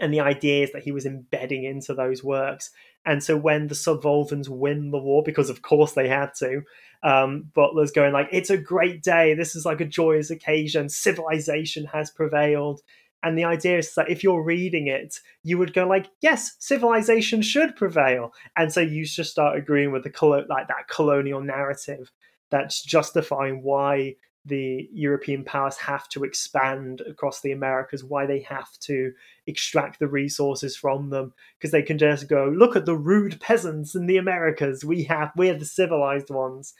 [0.00, 2.70] And the ideas that he was embedding into those works.
[3.06, 6.62] And so when the Subvolvans win the war, because of course they had to,
[7.04, 9.34] um, Butler's going like, it's a great day.
[9.34, 10.88] This is like a joyous occasion.
[10.88, 12.80] Civilization has prevailed.
[13.24, 17.42] And the idea is that if you're reading it, you would go like, yes, civilization
[17.42, 18.34] should prevail.
[18.56, 22.12] And so you just start agreeing with the colo- like that colonial narrative
[22.50, 28.70] that's justifying why the European powers have to expand across the Americas, why they have
[28.80, 29.10] to
[29.46, 33.94] extract the resources from them, because they can just go, look at the rude peasants
[33.94, 34.84] in the Americas.
[34.84, 36.74] We have, we're the civilized ones.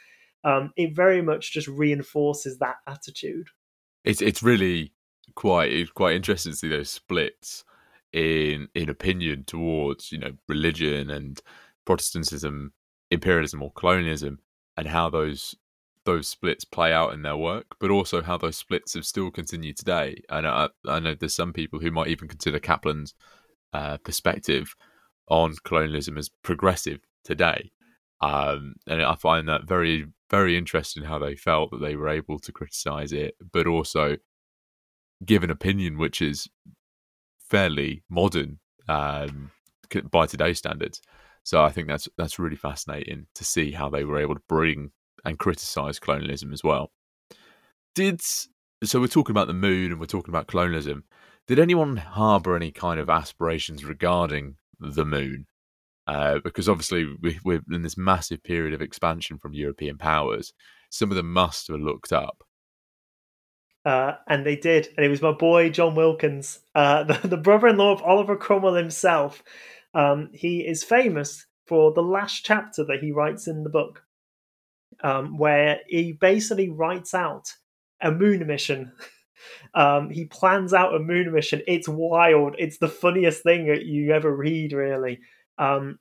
[0.44, 3.48] Um, it very much just reinforces that attitude.
[4.04, 4.92] It's it's really
[5.34, 7.64] quite quite interesting to see those splits
[8.12, 11.40] in in opinion towards you know religion and
[11.84, 12.72] Protestantism,
[13.10, 14.38] imperialism or colonialism,
[14.76, 15.54] and how those
[16.04, 19.76] those splits play out in their work, but also how those splits have still continued
[19.76, 20.22] today.
[20.28, 23.14] And I, I know there's some people who might even consider Kepler's
[23.72, 24.74] uh, perspective
[25.28, 27.70] on colonialism as progressive today.
[28.20, 32.38] Um, and I find that very, very interesting how they felt that they were able
[32.38, 34.16] to criticize it, but also
[35.26, 36.48] give an opinion which is
[37.38, 38.58] fairly modern
[38.88, 39.50] um,
[40.10, 41.00] by today's standards.
[41.44, 44.90] So I think that's that's really fascinating to see how they were able to bring
[45.24, 46.90] and criticize colonialism as well.
[47.94, 48.20] Did
[48.82, 51.04] so we're talking about the moon and we're talking about colonialism.
[51.46, 55.46] Did anyone harbour any kind of aspirations regarding the moon?
[56.06, 60.52] Uh, because obviously we, we're in this massive period of expansion from European powers.
[60.90, 62.42] Some of them must have looked up
[63.84, 67.92] uh, and they did, and it was my boy John Wilkins, uh, the, the, brother-in-law
[67.92, 69.42] of Oliver Cromwell himself.
[69.92, 74.02] Um, he is famous for the last chapter that he writes in the book,
[75.02, 77.52] um, where he basically writes out
[78.00, 78.92] a moon mission.
[79.74, 81.62] um, he plans out a moon mission.
[81.66, 82.54] It's wild.
[82.58, 85.20] It's the funniest thing that you ever read, really.
[85.58, 85.98] Um,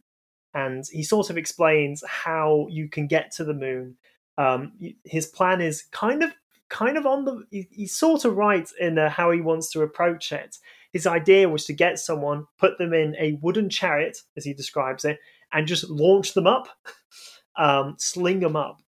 [0.54, 3.98] and he sort of explains how you can get to the moon.
[4.38, 6.34] Um, his plan is kind of
[6.74, 9.82] kind of on the he, he's sort of right in uh, how he wants to
[9.82, 10.58] approach it.
[10.92, 15.06] His idea was to get someone put them in a wooden chariot as he describes
[15.06, 15.20] it
[15.54, 16.68] and just launch them up.
[17.56, 18.82] Um, sling them up.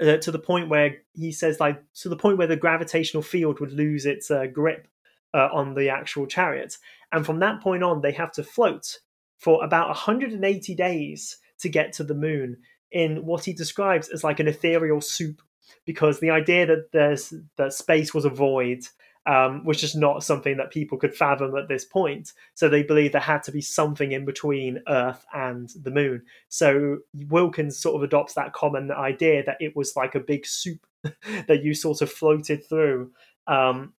[0.00, 3.60] Uh, to the point where he says like to the point where the gravitational field
[3.60, 4.88] would lose its uh, grip
[5.32, 6.76] uh, on the actual chariot.
[7.12, 8.98] And from that point on they have to float
[9.38, 12.56] for about 180 days to get to the moon
[12.90, 15.40] in what he describes as like an ethereal soup
[15.84, 18.86] because the idea that there's that space was a void
[19.26, 22.32] um, was just not something that people could fathom at this point.
[22.54, 26.22] So they believed there had to be something in between Earth and the moon.
[26.48, 26.98] So
[27.28, 31.62] Wilkins sort of adopts that common idea that it was like a big soup that
[31.62, 33.12] you sort of floated through.
[33.46, 33.92] Um,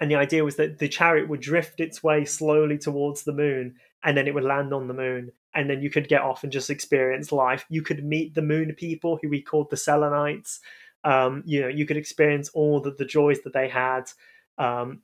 [0.00, 3.76] and the idea was that the chariot would drift its way slowly towards the moon
[4.04, 6.52] and then it would land on the moon and then you could get off and
[6.52, 10.60] just experience life you could meet the moon people who we called the selenites
[11.04, 14.10] um, you know you could experience all the, the joys that they had
[14.56, 15.02] um,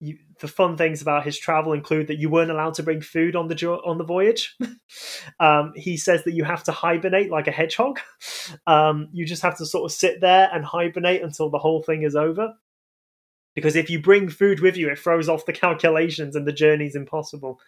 [0.00, 3.36] you, the fun things about his travel include that you weren't allowed to bring food
[3.36, 4.56] on the jo- on the voyage.
[5.40, 8.00] um, he says that you have to hibernate like a hedgehog.
[8.66, 12.02] Um, you just have to sort of sit there and hibernate until the whole thing
[12.02, 12.54] is over.
[13.54, 16.96] Because if you bring food with you, it throws off the calculations and the journey's
[16.96, 17.60] impossible.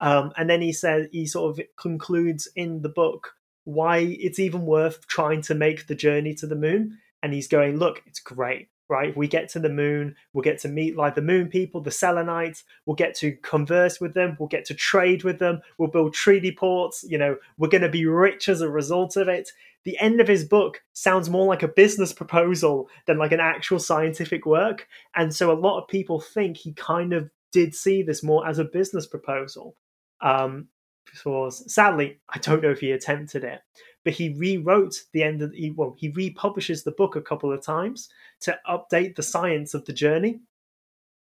[0.00, 3.34] Um, and then he says he sort of concludes in the book
[3.64, 6.98] why it's even worth trying to make the journey to the moon.
[7.22, 9.16] And he's going, look, it's great right?
[9.16, 12.64] We get to the moon, we'll get to meet like the moon people, the Selenites,
[12.84, 16.50] we'll get to converse with them, we'll get to trade with them, we'll build treaty
[16.50, 19.48] ports, you know, we're going to be rich as a result of it.
[19.84, 23.78] The end of his book sounds more like a business proposal than like an actual
[23.78, 24.88] scientific work.
[25.14, 28.58] And so a lot of people think he kind of did see this more as
[28.58, 29.76] a business proposal.
[30.20, 30.68] Um,
[31.04, 33.60] because sadly, I don't know if he attempted it
[34.04, 37.62] but he rewrote the end of the, well, he republishes the book a couple of
[37.62, 38.08] times
[38.40, 40.40] to update the science of the journey.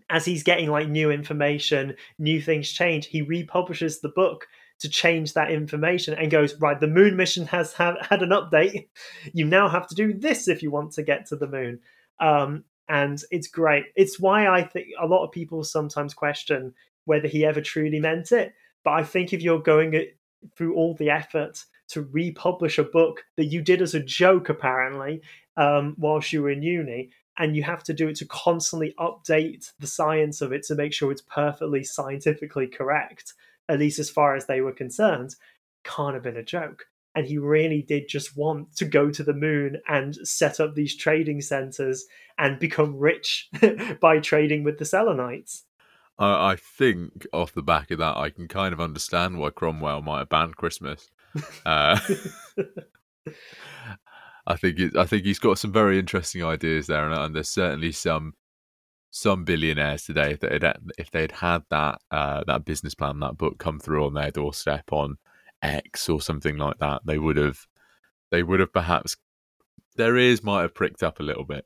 [0.09, 4.47] As he's getting like new information, new things change, he republishes the book
[4.79, 8.87] to change that information and goes right the moon mission has had, had an update.
[9.33, 11.79] You now have to do this if you want to get to the moon.
[12.19, 13.85] Um, and it's great.
[13.95, 16.73] It's why i think a lot of people sometimes question
[17.05, 20.05] whether he ever truly meant it but i think if you're going
[20.55, 25.21] through all the effort to republish a book that you did as a joke, apparently,
[25.57, 27.09] um, whilst you were in uni.
[27.37, 30.93] And you have to do it to constantly update the science of it to make
[30.93, 33.33] sure it's perfectly scientifically correct,
[33.67, 35.35] at least as far as they were concerned.
[35.83, 36.85] Can't have been a joke.
[37.15, 40.95] And he really did just want to go to the moon and set up these
[40.95, 42.05] trading centers
[42.37, 43.49] and become rich
[44.01, 45.65] by trading with the Selenites.
[46.25, 50.19] I think off the back of that, I can kind of understand why Cromwell might
[50.19, 51.09] have banned Christmas.
[51.65, 51.99] Uh,
[54.45, 57.49] I think it, I think he's got some very interesting ideas there, and, and there's
[57.49, 58.33] certainly some
[59.13, 63.37] some billionaires today if they had if they'd had that uh, that business plan, that
[63.37, 65.17] book come through on their doorstep on
[65.61, 67.67] X or something like that, they would have
[68.31, 69.17] they would have perhaps
[69.95, 71.65] their ears might have pricked up a little bit.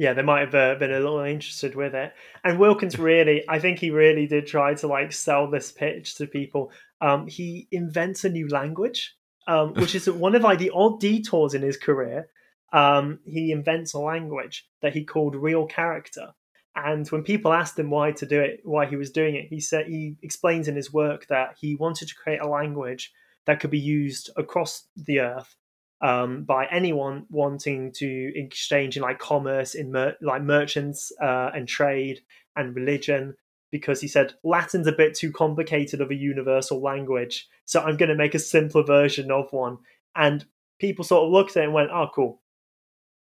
[0.00, 2.14] Yeah, they might have uh, been a little interested with it.
[2.42, 6.26] And Wilkins really, I think he really did try to like sell this pitch to
[6.26, 9.14] people um, he invents a new language,
[9.46, 12.28] um, which is one of like the odd detours in his career.
[12.72, 16.28] Um, he invents a language that he called real character.
[16.74, 19.60] And when people asked him why to do it, why he was doing it, he
[19.60, 23.12] said he explains in his work that he wanted to create a language
[23.44, 25.56] that could be used across the earth
[26.02, 31.68] um, by anyone wanting to exchange in like commerce, in mer- like merchants uh, and
[31.68, 32.20] trade
[32.56, 33.34] and religion,
[33.70, 38.08] because he said Latin's a bit too complicated of a universal language, so I'm going
[38.08, 39.78] to make a simpler version of one.
[40.16, 40.44] And
[40.78, 42.40] people sort of looked at it and went, "Oh, cool."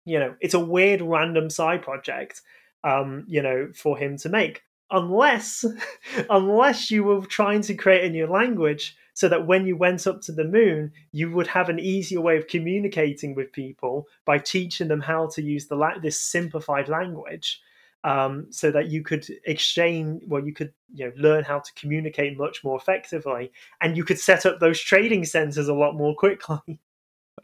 [0.05, 2.41] You know, it's a weird random side project,
[2.83, 4.61] um, you know, for him to make.
[4.91, 5.65] Unless,
[6.29, 10.21] unless you were trying to create a new language so that when you went up
[10.21, 14.87] to the moon, you would have an easier way of communicating with people by teaching
[14.87, 17.61] them how to use the la- this simplified language
[18.03, 22.37] um, so that you could exchange well you could you know learn how to communicate
[22.37, 26.79] much more effectively and you could set up those trading centers a lot more quickly.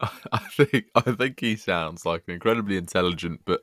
[0.00, 3.60] I think i think he sounds like an incredibly intelligent but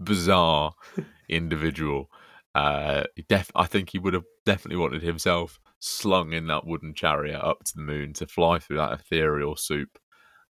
[0.00, 0.74] bizarre
[1.28, 2.10] individual
[2.58, 7.40] uh def- i think he would have definitely wanted himself slung in that wooden chariot
[7.40, 9.98] up to the moon to fly through that ethereal soup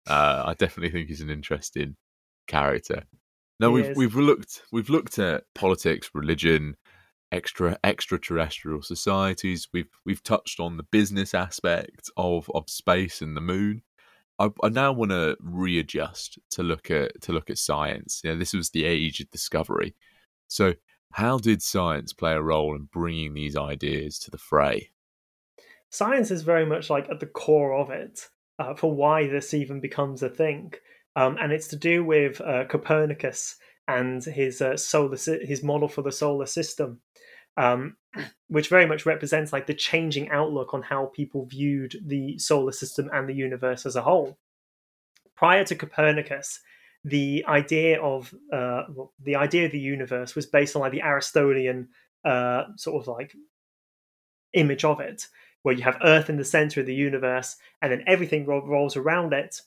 [0.07, 1.97] uh i definitely think he's an interesting
[2.47, 3.05] character
[3.61, 6.77] no, we've we've looked we've looked at politics, religion,
[7.33, 9.69] extra extraterrestrial societies.
[9.73, 13.83] We've we've touched on the business aspect of of space and the moon.
[14.39, 18.21] I, I now want to readjust to look at to look at science.
[18.23, 19.97] You know, this was the age of discovery.
[20.47, 20.75] So,
[21.13, 24.91] how did science play a role in bringing these ideas to the fray?
[25.91, 28.29] Science is very much like at the core of it
[28.59, 30.73] uh, for why this even becomes a thing
[31.19, 33.57] um, and it's to do with uh, Copernicus
[33.89, 37.01] and his uh, solar his model for the solar system,
[37.57, 37.97] um,
[38.49, 43.11] which very much represents like the changing outlook on how people viewed the solar system
[43.13, 44.39] and the universe as a whole.
[45.35, 46.61] Prior to Copernicus,
[47.05, 51.03] the idea of uh, well, the idea of the universe was based on like the
[51.03, 51.89] Aristotelian
[52.25, 53.35] uh, sort of like
[54.53, 55.27] image of it,
[55.63, 59.33] where you have Earth in the center of the universe, and then everything rolls around
[59.33, 59.61] it.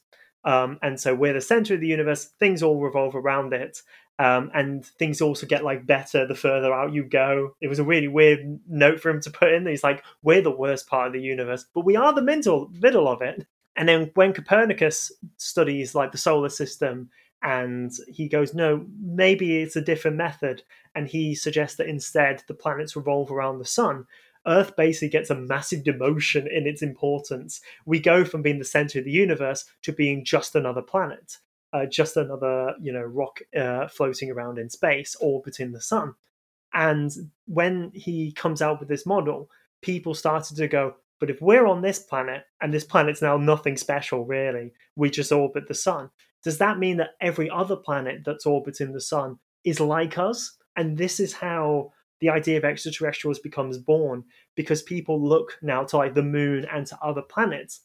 [0.43, 3.81] Um, and so we're the center of the universe; things all revolve around it,
[4.19, 7.55] um, and things also get like better the further out you go.
[7.61, 9.65] It was a really weird note for him to put in.
[9.65, 13.07] He's like, "We're the worst part of the universe, but we are the middle middle
[13.07, 13.45] of it."
[13.75, 17.09] And then when Copernicus studies like the solar system
[17.41, 20.63] and he goes, no, maybe it's a different method.
[20.93, 24.05] And he suggests that instead the planets revolve around the sun.
[24.47, 27.61] Earth basically gets a massive demotion in its importance.
[27.85, 31.37] We go from being the center of the universe to being just another planet,
[31.73, 36.15] uh, just another you know rock uh, floating around in space, orbiting the sun.
[36.73, 37.11] And
[37.45, 39.49] when he comes out with this model,
[39.81, 43.77] people started to go, but if we're on this planet and this planet's now nothing
[43.77, 46.09] special really, we just orbit the sun
[46.43, 50.57] does that mean that every other planet that's orbiting the sun is like us?
[50.75, 54.23] And this is how the idea of extraterrestrials becomes born
[54.55, 57.81] because people look now to like the moon and to other planets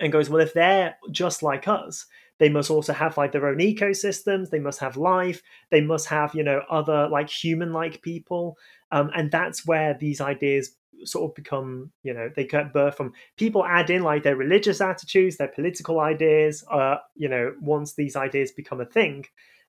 [0.00, 2.06] and goes, well, if they're just like us,
[2.38, 4.50] they must also have like their own ecosystems.
[4.50, 5.42] They must have life.
[5.70, 8.56] They must have, you know, other like human like people.
[8.92, 10.70] Um, and that's where these ideas
[11.04, 14.80] sort of become you know they get birth from people add in like their religious
[14.80, 19.24] attitudes their political ideas uh you know once these ideas become a thing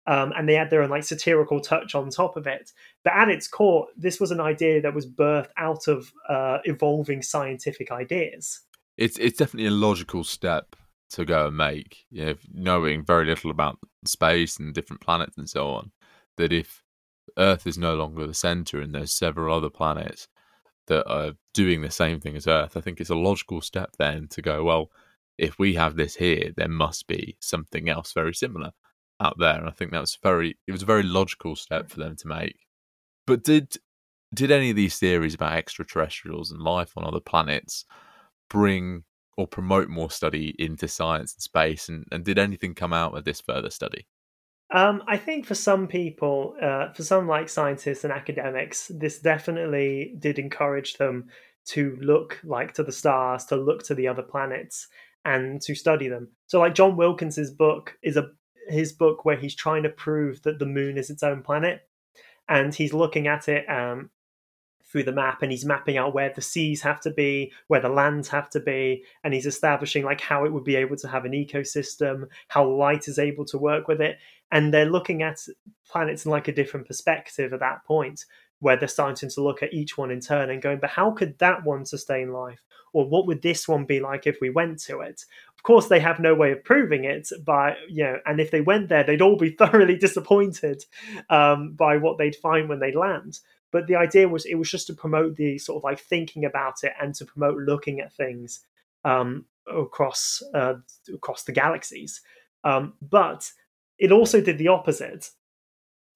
[0.07, 2.71] um, and they add their own like satirical touch on top of it.
[3.03, 7.21] But at its core this was an idea that was birthed out of uh, evolving
[7.21, 8.61] scientific ideas.
[8.97, 10.75] It's it's definitely a logical step
[11.11, 15.49] to go and make you know, knowing very little about space and different planets and
[15.49, 15.91] so on
[16.37, 16.83] that if
[17.37, 20.27] earth is no longer the center and there's several other planets
[20.89, 24.27] that are doing the same thing as Earth, I think it's a logical step then
[24.29, 24.91] to go, well,
[25.37, 28.71] if we have this here, there must be something else very similar
[29.21, 29.57] out there.
[29.57, 32.57] And I think that's very it was a very logical step for them to make.
[33.25, 33.77] But did
[34.33, 37.85] did any of these theories about extraterrestrials and life on other planets
[38.49, 39.03] bring
[39.37, 43.23] or promote more study into science and space and, and did anything come out of
[43.23, 44.05] this further study?
[44.71, 50.15] Um, I think for some people, uh, for some like scientists and academics, this definitely
[50.19, 51.29] did encourage them
[51.67, 54.87] to look like to the stars, to look to the other planets,
[55.25, 56.29] and to study them.
[56.47, 58.29] So, like John Wilkins's book is a
[58.67, 61.81] his book where he's trying to prove that the moon is its own planet,
[62.47, 64.11] and he's looking at it um,
[64.85, 67.89] through the map and he's mapping out where the seas have to be, where the
[67.89, 71.25] lands have to be, and he's establishing like how it would be able to have
[71.25, 74.17] an ecosystem, how light is able to work with it.
[74.51, 75.39] And they're looking at
[75.89, 78.25] planets in like a different perspective at that point,
[78.59, 81.37] where they're starting to look at each one in turn and going, but how could
[81.39, 82.61] that one sustain life?
[82.91, 85.23] Or what would this one be like if we went to it?
[85.55, 88.61] Of course, they have no way of proving it, but you know, and if they
[88.61, 90.83] went there, they'd all be thoroughly disappointed
[91.29, 93.39] um, by what they'd find when they land.
[93.71, 96.83] But the idea was it was just to promote the sort of like thinking about
[96.83, 98.61] it and to promote looking at things
[99.05, 100.75] um, across uh,
[101.13, 102.21] across the galaxies.
[102.63, 103.51] Um, but
[103.99, 105.29] it also did the opposite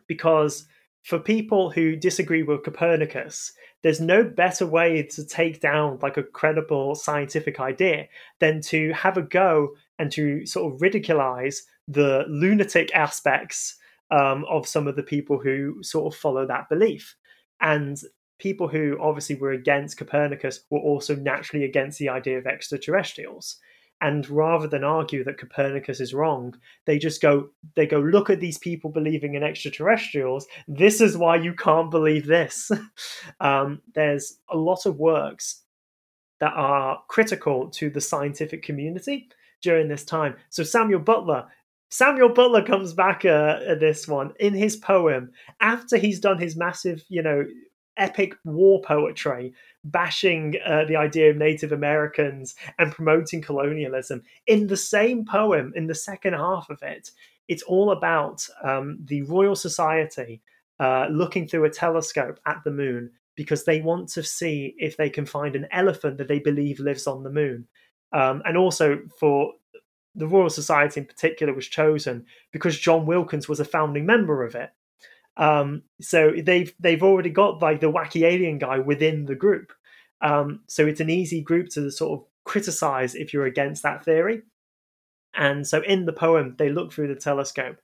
[0.07, 0.65] because
[1.03, 3.51] for people who disagree with Copernicus,
[3.83, 8.07] there's no better way to take down like a credible scientific idea
[8.39, 11.57] than to have a go and to sort of ridiculize
[11.87, 13.75] the lunatic aspects
[14.11, 17.15] um, of some of the people who sort of follow that belief.
[17.59, 17.97] And
[18.39, 23.57] people who obviously were against Copernicus were also naturally against the idea of extraterrestrials.
[24.03, 28.41] And rather than argue that Copernicus is wrong, they just go, they go, look at
[28.41, 30.45] these people believing in extraterrestrials.
[30.67, 32.69] This is why you can't believe this.
[33.39, 35.61] um, there's a lot of works
[36.41, 39.29] that are critical to the scientific community
[39.61, 40.35] during this time.
[40.49, 41.45] So Samuel Butler
[41.89, 45.29] Samuel Butler comes back uh, at this one in his poem
[45.61, 47.45] after he's done his massive, you know,
[47.97, 54.23] epic war poetry bashing uh, the idea of Native Americans and promoting colonialism.
[54.47, 57.11] In the same poem, in the second half of it,
[57.47, 60.41] it's all about um, the Royal Society
[60.79, 65.09] uh, looking through a telescope at the moon because they want to see if they
[65.09, 67.67] can find an elephant that they believe lives on the moon.
[68.13, 69.53] Um, and also for
[70.15, 74.55] the Royal Society in particular was chosen because John Wilkins was a founding member of
[74.55, 74.71] it.
[75.37, 79.73] Um, so they've they've already got like the wacky alien guy within the group.
[80.21, 84.43] Um, so it's an easy group to sort of criticize if you're against that theory.
[85.35, 87.77] And so in the poem, they look through the telescope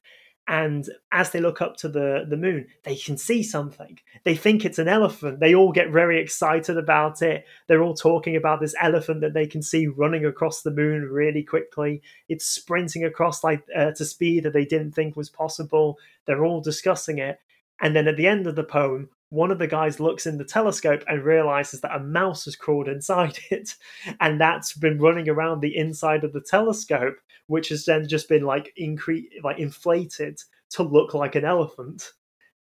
[0.50, 4.00] and as they look up to the, the moon, they can see something.
[4.24, 5.40] They think it's an elephant.
[5.40, 7.46] They all get very excited about it.
[7.68, 11.44] They're all talking about this elephant that they can see running across the moon really
[11.44, 12.02] quickly.
[12.30, 16.00] It's sprinting across like uh, to speed that they didn't think was possible.
[16.26, 17.40] They're all discussing it.
[17.80, 20.44] And then at the end of the poem, one of the guys looks in the
[20.44, 23.76] telescope and realizes that a mouse has crawled inside it
[24.20, 27.16] and that's been running around the inside of the telescope
[27.50, 32.12] which has then just been like incre- like inflated to look like an elephant.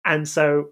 [0.04, 0.70] And so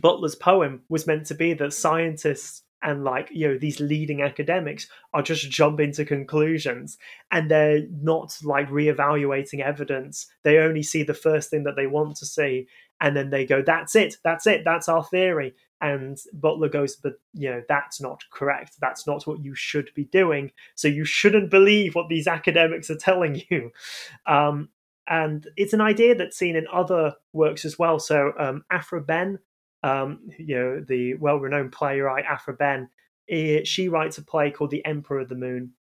[0.00, 4.88] butler's poem was meant to be that scientists and like you know these leading academics
[5.12, 6.96] are just jumping to conclusions
[7.30, 10.26] and they're not like reevaluating evidence.
[10.42, 12.66] They only see the first thing that they want to see
[13.00, 15.54] and then they go that's it that's it that's our theory.
[15.82, 18.76] And butler goes but you know that's not correct.
[18.80, 20.52] That's not what you should be doing.
[20.74, 23.72] So you shouldn't believe what these academics are telling you.
[24.26, 24.68] Um,
[25.08, 27.98] and it's an idea that's seen in other works as well.
[27.98, 29.38] So um, aphra behn
[29.82, 32.88] um, you know the well-renowned playwright aphra behn
[33.28, 35.72] eh, she writes a play called the emperor of the moon.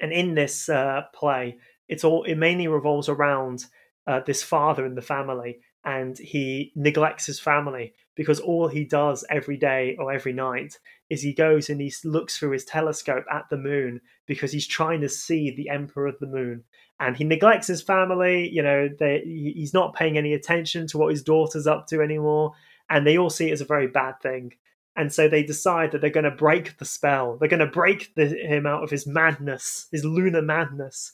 [0.00, 1.58] And in this uh, play
[1.88, 3.66] it's all it mainly revolves around
[4.06, 9.24] uh, this father in the family and he neglects his family because all he does
[9.28, 10.78] every day or every night
[11.10, 15.00] is he goes and he looks through his telescope at the moon because he's trying
[15.00, 16.64] to see the emperor of the moon.
[17.00, 21.10] And he neglects his family you know they, he's not paying any attention to what
[21.10, 22.52] his daughter's up to anymore
[22.88, 24.52] and they all see it as a very bad thing.
[24.96, 27.36] And so they decide that they're going to break the spell.
[27.36, 31.12] They're going to break the, him out of his madness his lunar madness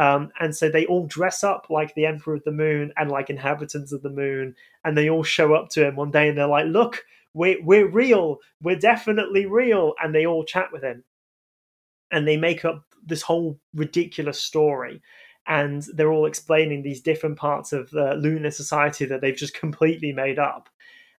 [0.00, 3.28] um, and so they all dress up like the Emperor of the Moon and like
[3.28, 6.46] inhabitants of the moon, and they all show up to him one day and they're
[6.46, 8.38] like, "Look, we're we're real.
[8.62, 11.04] We're definitely real." And they all chat with him,
[12.10, 15.02] and they make up this whole ridiculous story.
[15.46, 20.14] And they're all explaining these different parts of the lunar society that they've just completely
[20.14, 20.70] made up.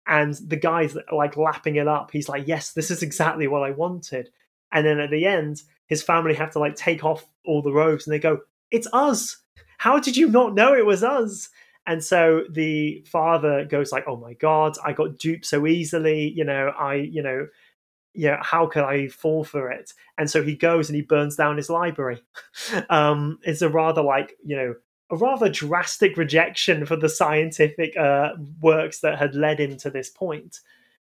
[0.07, 2.09] And the guy's like lapping it up.
[2.09, 4.31] He's like, "Yes, this is exactly what I wanted."
[4.71, 8.07] And then at the end, his family have to like take off all the robes,
[8.07, 8.39] and they go,
[8.71, 9.37] it's us.
[9.77, 11.49] How did you not know it was us?
[11.87, 16.31] And so the father goes like, "Oh my god, I got duped so easily.
[16.35, 17.47] You know, I, you know,
[18.13, 21.57] yeah, how could I fall for it?" And so he goes and he burns down
[21.57, 22.21] his library.
[22.89, 24.75] um, it's a rather like you know
[25.09, 30.09] a rather drastic rejection for the scientific uh, works that had led him to this
[30.09, 30.59] point.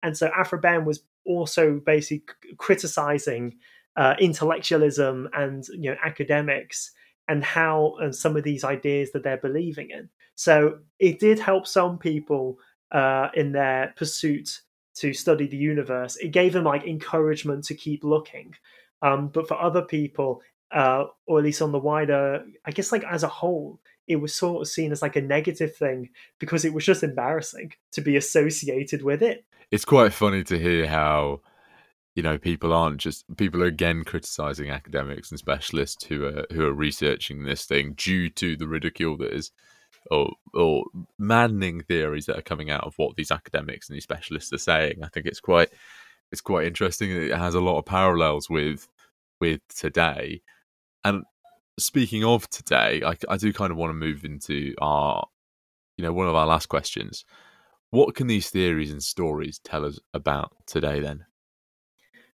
[0.03, 3.55] And so Aphra Behn was also basically criticizing
[3.95, 6.91] uh, intellectualism and you know academics
[7.27, 10.09] and how and some of these ideas that they're believing in.
[10.35, 12.59] So it did help some people
[12.91, 14.61] uh, in their pursuit
[14.95, 16.15] to study the universe.
[16.17, 18.55] It gave them like encouragement to keep looking.
[19.01, 23.03] Um, but for other people, uh, or at least on the wider, I guess like
[23.03, 26.09] as a whole, it was sort of seen as like a negative thing
[26.39, 29.45] because it was just embarrassing to be associated with it.
[29.71, 31.41] It's quite funny to hear how
[32.15, 36.65] you know people aren't just people are again criticizing academics and specialists who are who
[36.65, 39.51] are researching this thing due to the ridicule that is
[40.11, 40.85] or or
[41.17, 45.03] maddening theories that are coming out of what these academics and these specialists are saying.
[45.03, 45.69] I think it's quite
[46.31, 48.87] it's quite interesting it has a lot of parallels with
[49.41, 50.41] with today.
[51.03, 51.23] And
[51.77, 55.27] speaking of today i, I do kind of want to move into our
[55.97, 57.25] you know one of our last questions.
[57.91, 61.25] What can these theories and stories tell us about today then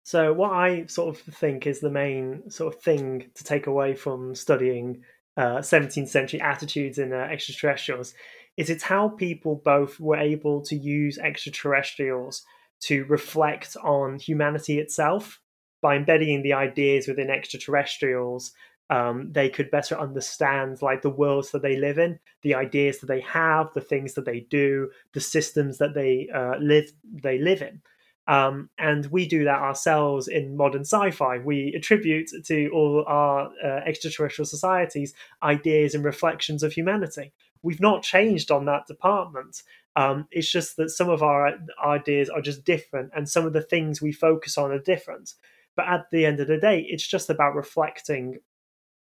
[0.03, 3.93] so, what I sort of think is the main sort of thing to take away
[3.93, 5.03] from studying
[5.37, 8.13] uh, 17th century attitudes in uh, extraterrestrials
[8.57, 12.43] is it's how people both were able to use extraterrestrials
[12.81, 15.39] to reflect on humanity itself
[15.81, 18.51] by embedding the ideas within extraterrestrials
[18.89, 23.07] um, they could better understand like the worlds that they live in the ideas that
[23.07, 26.91] they have the things that they do the systems that they uh, live
[27.23, 27.81] they live in
[28.27, 31.39] um, and we do that ourselves in modern sci fi.
[31.39, 37.33] We attribute to all our uh, extraterrestrial societies ideas and reflections of humanity.
[37.63, 39.63] We've not changed on that department.
[39.95, 41.53] Um, it's just that some of our
[41.83, 45.33] ideas are just different, and some of the things we focus on are different.
[45.75, 48.39] But at the end of the day, it's just about reflecting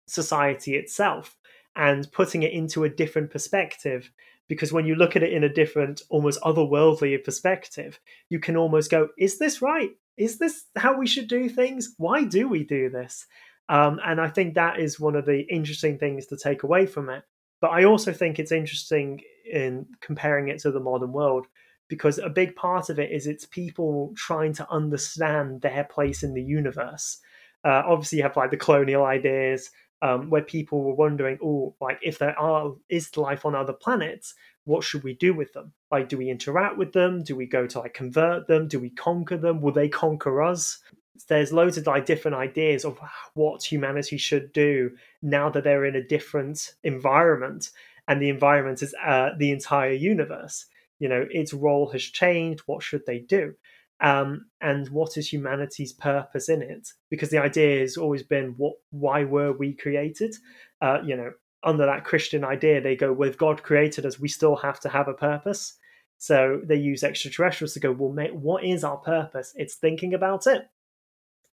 [0.07, 1.35] society itself
[1.75, 4.11] and putting it into a different perspective
[4.47, 8.89] because when you look at it in a different, almost otherworldly perspective, you can almost
[8.89, 9.91] go, is this right?
[10.17, 11.93] Is this how we should do things?
[11.97, 13.25] Why do we do this?
[13.69, 17.09] Um, and I think that is one of the interesting things to take away from
[17.09, 17.23] it.
[17.59, 19.21] But I also think it's interesting
[19.51, 21.47] in comparing it to the modern world
[21.89, 26.33] because a big part of it is it's people trying to understand their place in
[26.33, 27.19] the universe.
[27.63, 29.71] Uh, obviously, you have like the colonial ideas,
[30.01, 34.35] um, where people were wondering, oh, like if there are is life on other planets,
[34.65, 35.73] what should we do with them?
[35.91, 37.23] Like, do we interact with them?
[37.23, 38.67] Do we go to like convert them?
[38.67, 39.61] Do we conquer them?
[39.61, 40.79] Will they conquer us?
[41.27, 42.99] There's loads of like different ideas of
[43.33, 44.91] what humanity should do
[45.21, 47.71] now that they're in a different environment,
[48.07, 50.65] and the environment is uh, the entire universe.
[50.99, 52.61] You know, its role has changed.
[52.65, 53.55] What should they do?
[53.99, 56.89] Um, and what is humanity's purpose in it?
[57.09, 58.75] Because the idea has always been, what?
[58.91, 60.35] Why were we created?
[60.81, 61.31] Uh, you know,
[61.63, 64.89] under that Christian idea, they go, well, if God created us, we still have to
[64.89, 65.73] have a purpose.
[66.19, 69.53] So they use extraterrestrials to go, well, mate, what is our purpose?
[69.55, 70.67] It's thinking about it.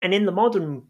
[0.01, 0.83] And in the modern,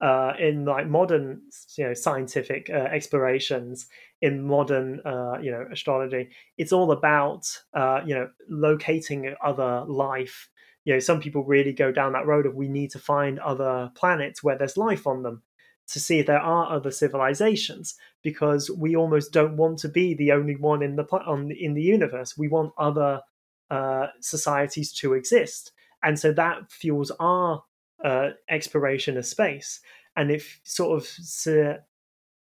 [0.00, 1.42] uh, in like modern,
[1.76, 3.86] you know, scientific uh, explorations,
[4.20, 10.48] in modern, uh, you know, astrology, it's all about, uh, you know, locating other life
[10.84, 13.90] you know some people really go down that road of we need to find other
[13.94, 15.42] planets where there's life on them
[15.88, 20.32] to see if there are other civilizations because we almost don't want to be the
[20.32, 22.36] only one in the on in the universe.
[22.36, 23.22] We want other
[23.70, 25.72] uh, societies to exist.
[26.02, 27.64] And so that fuels our
[28.04, 29.80] uh, exploration of space.
[30.14, 31.08] And if sort of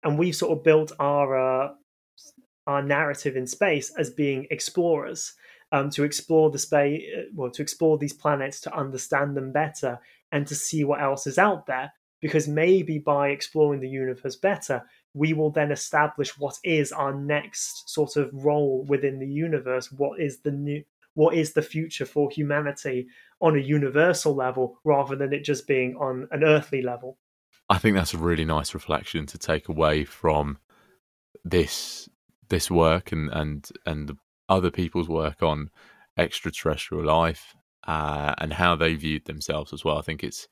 [0.02, 1.74] and we've sort of built our uh,
[2.66, 5.34] our narrative in space as being explorers
[5.72, 10.00] um, to explore the space, uh, well, to explore these planets, to understand them better,
[10.32, 11.92] and to see what else is out there.
[12.20, 14.82] Because maybe by exploring the universe better,
[15.14, 19.92] we will then establish what is our next sort of role within the universe.
[19.92, 20.82] What is the new,
[21.14, 23.06] what is the future for humanity
[23.40, 27.18] on a universal level, rather than it just being on an earthly level.
[27.70, 30.58] I think that's a really nice reflection to take away from
[31.44, 32.08] this
[32.48, 34.16] this work and and and the
[34.48, 35.70] other people's work on
[36.16, 37.54] extraterrestrial life
[37.86, 39.98] uh, and how they viewed themselves as well.
[39.98, 40.48] I think it's,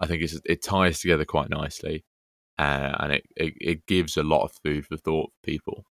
[0.00, 2.04] I think it's, it ties together quite nicely,
[2.58, 5.84] uh, and it, it, it gives a lot of food for thought for people.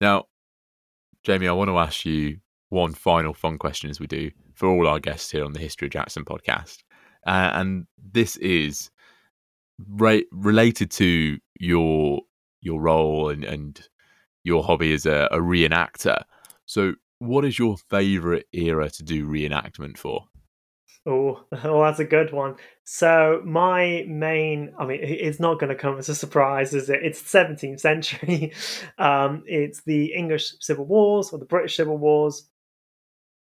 [0.00, 0.24] Now,
[1.24, 2.38] Jamie, I want to ask you
[2.70, 5.86] one final fun question as we do for all our guests here on the History
[5.86, 6.78] of Jackson podcast,
[7.26, 8.90] uh, and this is
[9.88, 12.20] re- related to your
[12.60, 13.88] your role and, and
[14.44, 16.22] your hobby as a, a reenactor.
[16.66, 20.24] So, what is your favorite era to do reenactment for?
[21.08, 22.56] Oh, oh, that's a good one.
[22.84, 27.00] So my main, I mean, it's not going to come as a surprise, is it?
[27.02, 28.52] It's 17th century.
[28.98, 32.48] Um, it's the English Civil Wars or the British Civil Wars.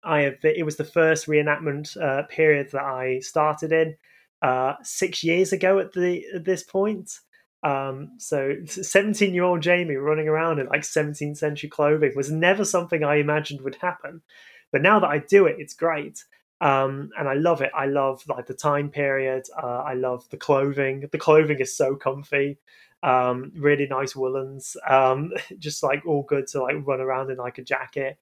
[0.05, 0.37] I have.
[0.45, 3.97] It was the first reenactment uh, period that I started in
[4.43, 5.79] uh, six years ago.
[5.79, 7.19] At the at this point,
[7.67, 12.65] um, so 17 year old Jamie running around in like 17th century clothing was never
[12.65, 14.23] something I imagined would happen.
[14.71, 16.23] But now that I do it, it's great.
[16.61, 17.73] Um, and I love it.
[17.75, 19.47] I love like the time period.
[19.61, 21.09] Uh, I love the clothing.
[21.11, 22.59] The clothing is so comfy.
[23.03, 24.77] Um, really nice woolens.
[24.89, 28.17] Um, just like all good to like run around in like a jacket.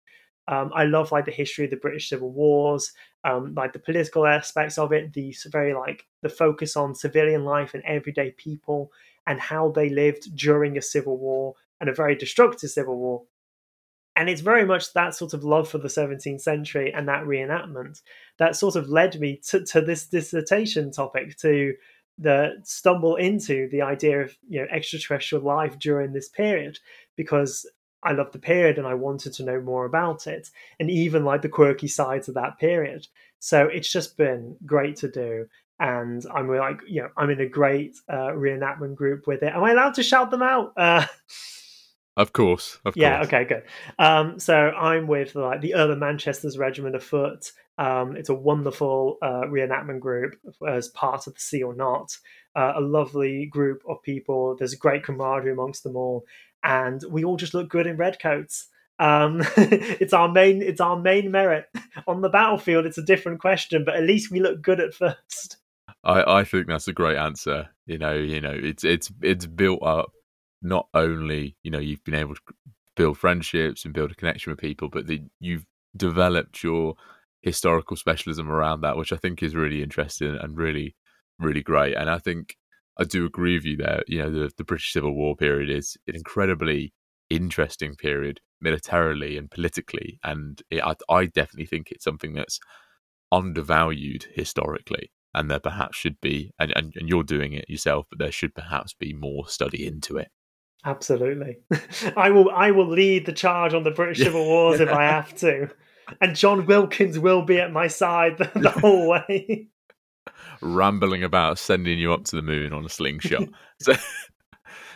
[0.49, 2.93] Um, I love like the history of the British Civil Wars,
[3.25, 7.75] um, like the political aspects of it, the very like the focus on civilian life
[7.75, 8.91] and everyday people
[9.27, 13.23] and how they lived during a civil war and a very destructive civil war.
[14.17, 18.01] And it's very much that sort of love for the 17th century and that reenactment
[18.39, 21.75] that sort of led me to, to this dissertation topic, to
[22.17, 26.79] the stumble into the idea of you know extraterrestrial life during this period,
[27.17, 27.69] because
[28.05, 31.43] I love the period and I wanted to know more about it, and even like
[31.43, 33.09] the quirky sides of that period.
[33.41, 35.47] So it's just been great to do
[35.85, 39.53] and I'm like, you know, I'm in a great uh, reenactment group with it.
[39.53, 40.73] Am I allowed to shout them out?
[40.79, 41.05] Uh,
[42.17, 43.27] of course, of yeah, course.
[43.27, 43.63] okay, good.
[43.99, 47.53] Um, so I'm with like the Earl of Manchester's Regiment of Foot.
[47.77, 52.17] Um, it's a wonderful uh, reenactment group as part of the Sealed Knot.
[52.57, 54.57] Uh, a lovely group of people.
[54.57, 56.25] There's a great camaraderie amongst them all,
[56.63, 58.69] and we all just look good in red coats.
[58.99, 61.67] Um, it's our main it's our main merit
[62.07, 62.87] on the battlefield.
[62.87, 65.59] It's a different question, but at least we look good at first.
[66.05, 67.69] I, I think that's a great answer.
[67.87, 70.13] You know, you know, it's it's it's built up
[70.63, 72.41] not only you know you've been able to
[72.97, 75.65] build friendships and build a connection with people, but the, you've
[75.97, 76.95] developed your
[77.43, 80.97] historical specialism around that, which I think is really interesting and really
[81.39, 81.95] really great.
[81.97, 82.57] And I think
[82.99, 84.03] I do agree with you there.
[84.07, 86.93] You know, the the British Civil War period is an incredibly
[87.31, 92.61] interesting period militarily and politically, and it, I, I definitely think it's something that's
[93.33, 98.19] undervalued historically and there perhaps should be, and, and, and you're doing it yourself, but
[98.19, 100.29] there should perhaps be more study into it.
[100.85, 101.59] Absolutely,
[102.17, 102.51] I will.
[102.51, 105.71] I will lead the charge on the British Civil Wars if I have to,
[106.21, 109.69] and John Wilkins will be at my side the, the whole way,
[110.61, 113.49] rambling about sending you up to the moon on a slingshot.
[113.81, 113.95] so,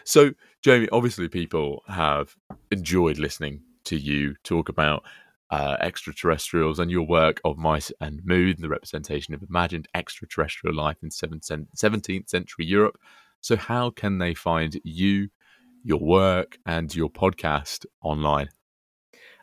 [0.09, 0.31] So,
[0.63, 2.35] Jamie, obviously, people have
[2.71, 5.05] enjoyed listening to you talk about
[5.51, 10.97] uh, extraterrestrials and your work of Mice and Moon, the representation of imagined extraterrestrial life
[11.03, 12.99] in 17th century Europe.
[13.41, 15.29] So, how can they find you,
[15.83, 18.49] your work, and your podcast online?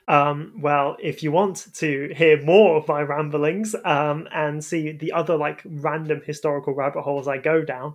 [0.07, 5.13] Um, well, if you want to hear more of my ramblings um, and see the
[5.13, 7.93] other like random historical rabbit holes I go down,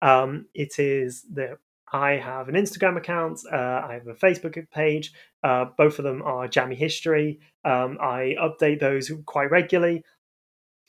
[0.00, 1.58] um, it is the
[1.92, 3.40] I have an Instagram account.
[3.50, 5.12] Uh, I have a Facebook page.
[5.42, 7.40] Uh, both of them are Jammy History.
[7.64, 10.04] Um, I update those quite regularly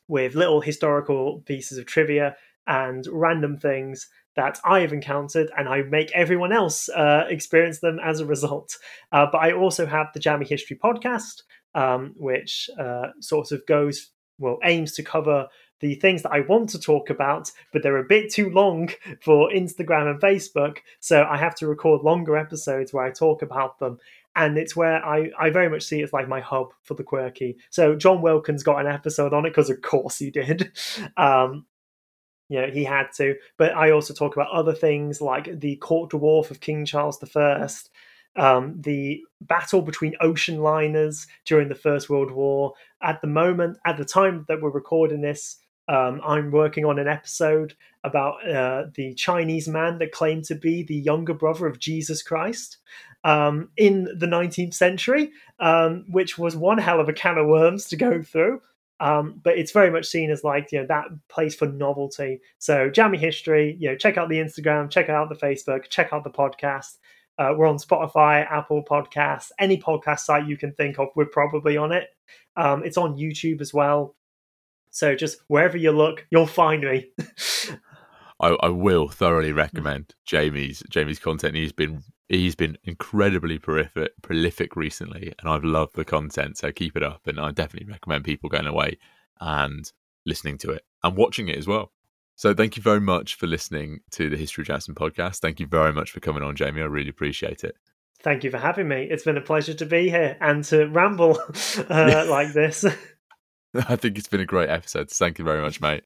[0.07, 2.35] with little historical pieces of trivia
[2.67, 7.99] and random things that I have encountered, and I make everyone else uh, experience them
[8.03, 8.77] as a result.
[9.11, 11.43] Uh, but I also have the Jammy History podcast,
[11.75, 15.47] um, which uh, sort of goes, well, aims to cover
[15.79, 18.89] the things that I want to talk about, but they're a bit too long
[19.21, 20.79] for Instagram and Facebook.
[20.99, 23.99] So I have to record longer episodes where I talk about them.
[24.35, 27.03] And it's where I, I very much see it as like my hub for the
[27.03, 27.57] quirky.
[27.71, 30.71] So John Wilkins got an episode on it because, of course, he did.
[31.17, 31.65] Um,
[32.49, 33.35] you know, he had to.
[33.57, 37.69] But I also talk about other things like the court dwarf of King Charles I,
[38.35, 42.73] um, the battle between ocean liners during the First World War.
[43.01, 45.57] At the moment, at the time that we're recording this,
[45.89, 47.73] um, I'm working on an episode
[48.03, 52.77] about uh, the Chinese man that claimed to be the younger brother of Jesus Christ
[53.23, 57.85] um, in the 19th century, um, which was one hell of a can of worms
[57.87, 58.61] to go through.
[58.99, 62.41] Um, but it's very much seen as like you know that place for novelty.
[62.59, 66.23] So Jammy History, you know, check out the Instagram, check out the Facebook, check out
[66.23, 66.97] the podcast.
[67.39, 71.07] Uh, we're on Spotify, Apple Podcasts, any podcast site you can think of.
[71.15, 72.09] We're probably on it.
[72.57, 74.15] Um, it's on YouTube as well.
[74.91, 77.09] So just wherever you look, you'll find me.
[78.41, 81.55] I, I, will thoroughly recommend Jamie's Jamie's content.
[81.55, 86.57] He's been he's been incredibly prolific prolific recently, and I've loved the content.
[86.57, 88.97] So keep it up, and I definitely recommend people going away
[89.41, 89.91] and
[90.25, 91.91] listening to it and watching it as well.
[92.35, 95.39] So thank you very much for listening to the History of Jackson podcast.
[95.39, 96.81] Thank you very much for coming on, Jamie.
[96.81, 97.75] I really appreciate it.
[98.21, 99.07] Thank you for having me.
[99.09, 101.37] It's been a pleasure to be here and to ramble
[101.89, 102.85] uh, like this.
[103.75, 105.09] I think it's been a great episode.
[105.09, 106.03] Thank you very much, mate.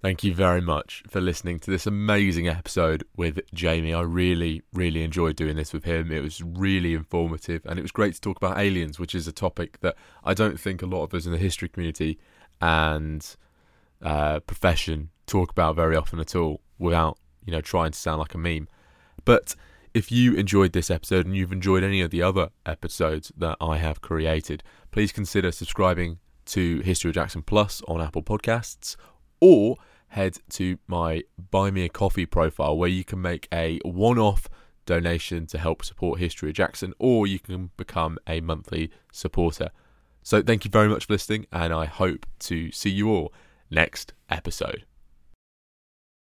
[0.00, 3.92] Thank you very much for listening to this amazing episode with Jamie.
[3.92, 6.10] I really, really enjoyed doing this with him.
[6.10, 9.32] It was really informative and it was great to talk about aliens, which is a
[9.32, 12.18] topic that I don't think a lot of us in the history community
[12.62, 13.36] and
[14.00, 18.32] uh, profession talk about very often at all without, you know, trying to sound like
[18.32, 18.68] a meme.
[19.26, 19.54] But
[19.92, 23.76] if you enjoyed this episode and you've enjoyed any of the other episodes that I
[23.76, 24.62] have created,
[24.92, 26.20] please consider subscribing
[26.50, 28.96] to History of Jackson Plus on Apple Podcasts
[29.40, 29.76] or
[30.08, 34.48] head to my Buy Me a Coffee profile where you can make a one off
[34.84, 39.70] donation to help support History of Jackson or you can become a monthly supporter.
[40.22, 43.32] So, thank you very much for listening, and I hope to see you all
[43.70, 44.84] next episode.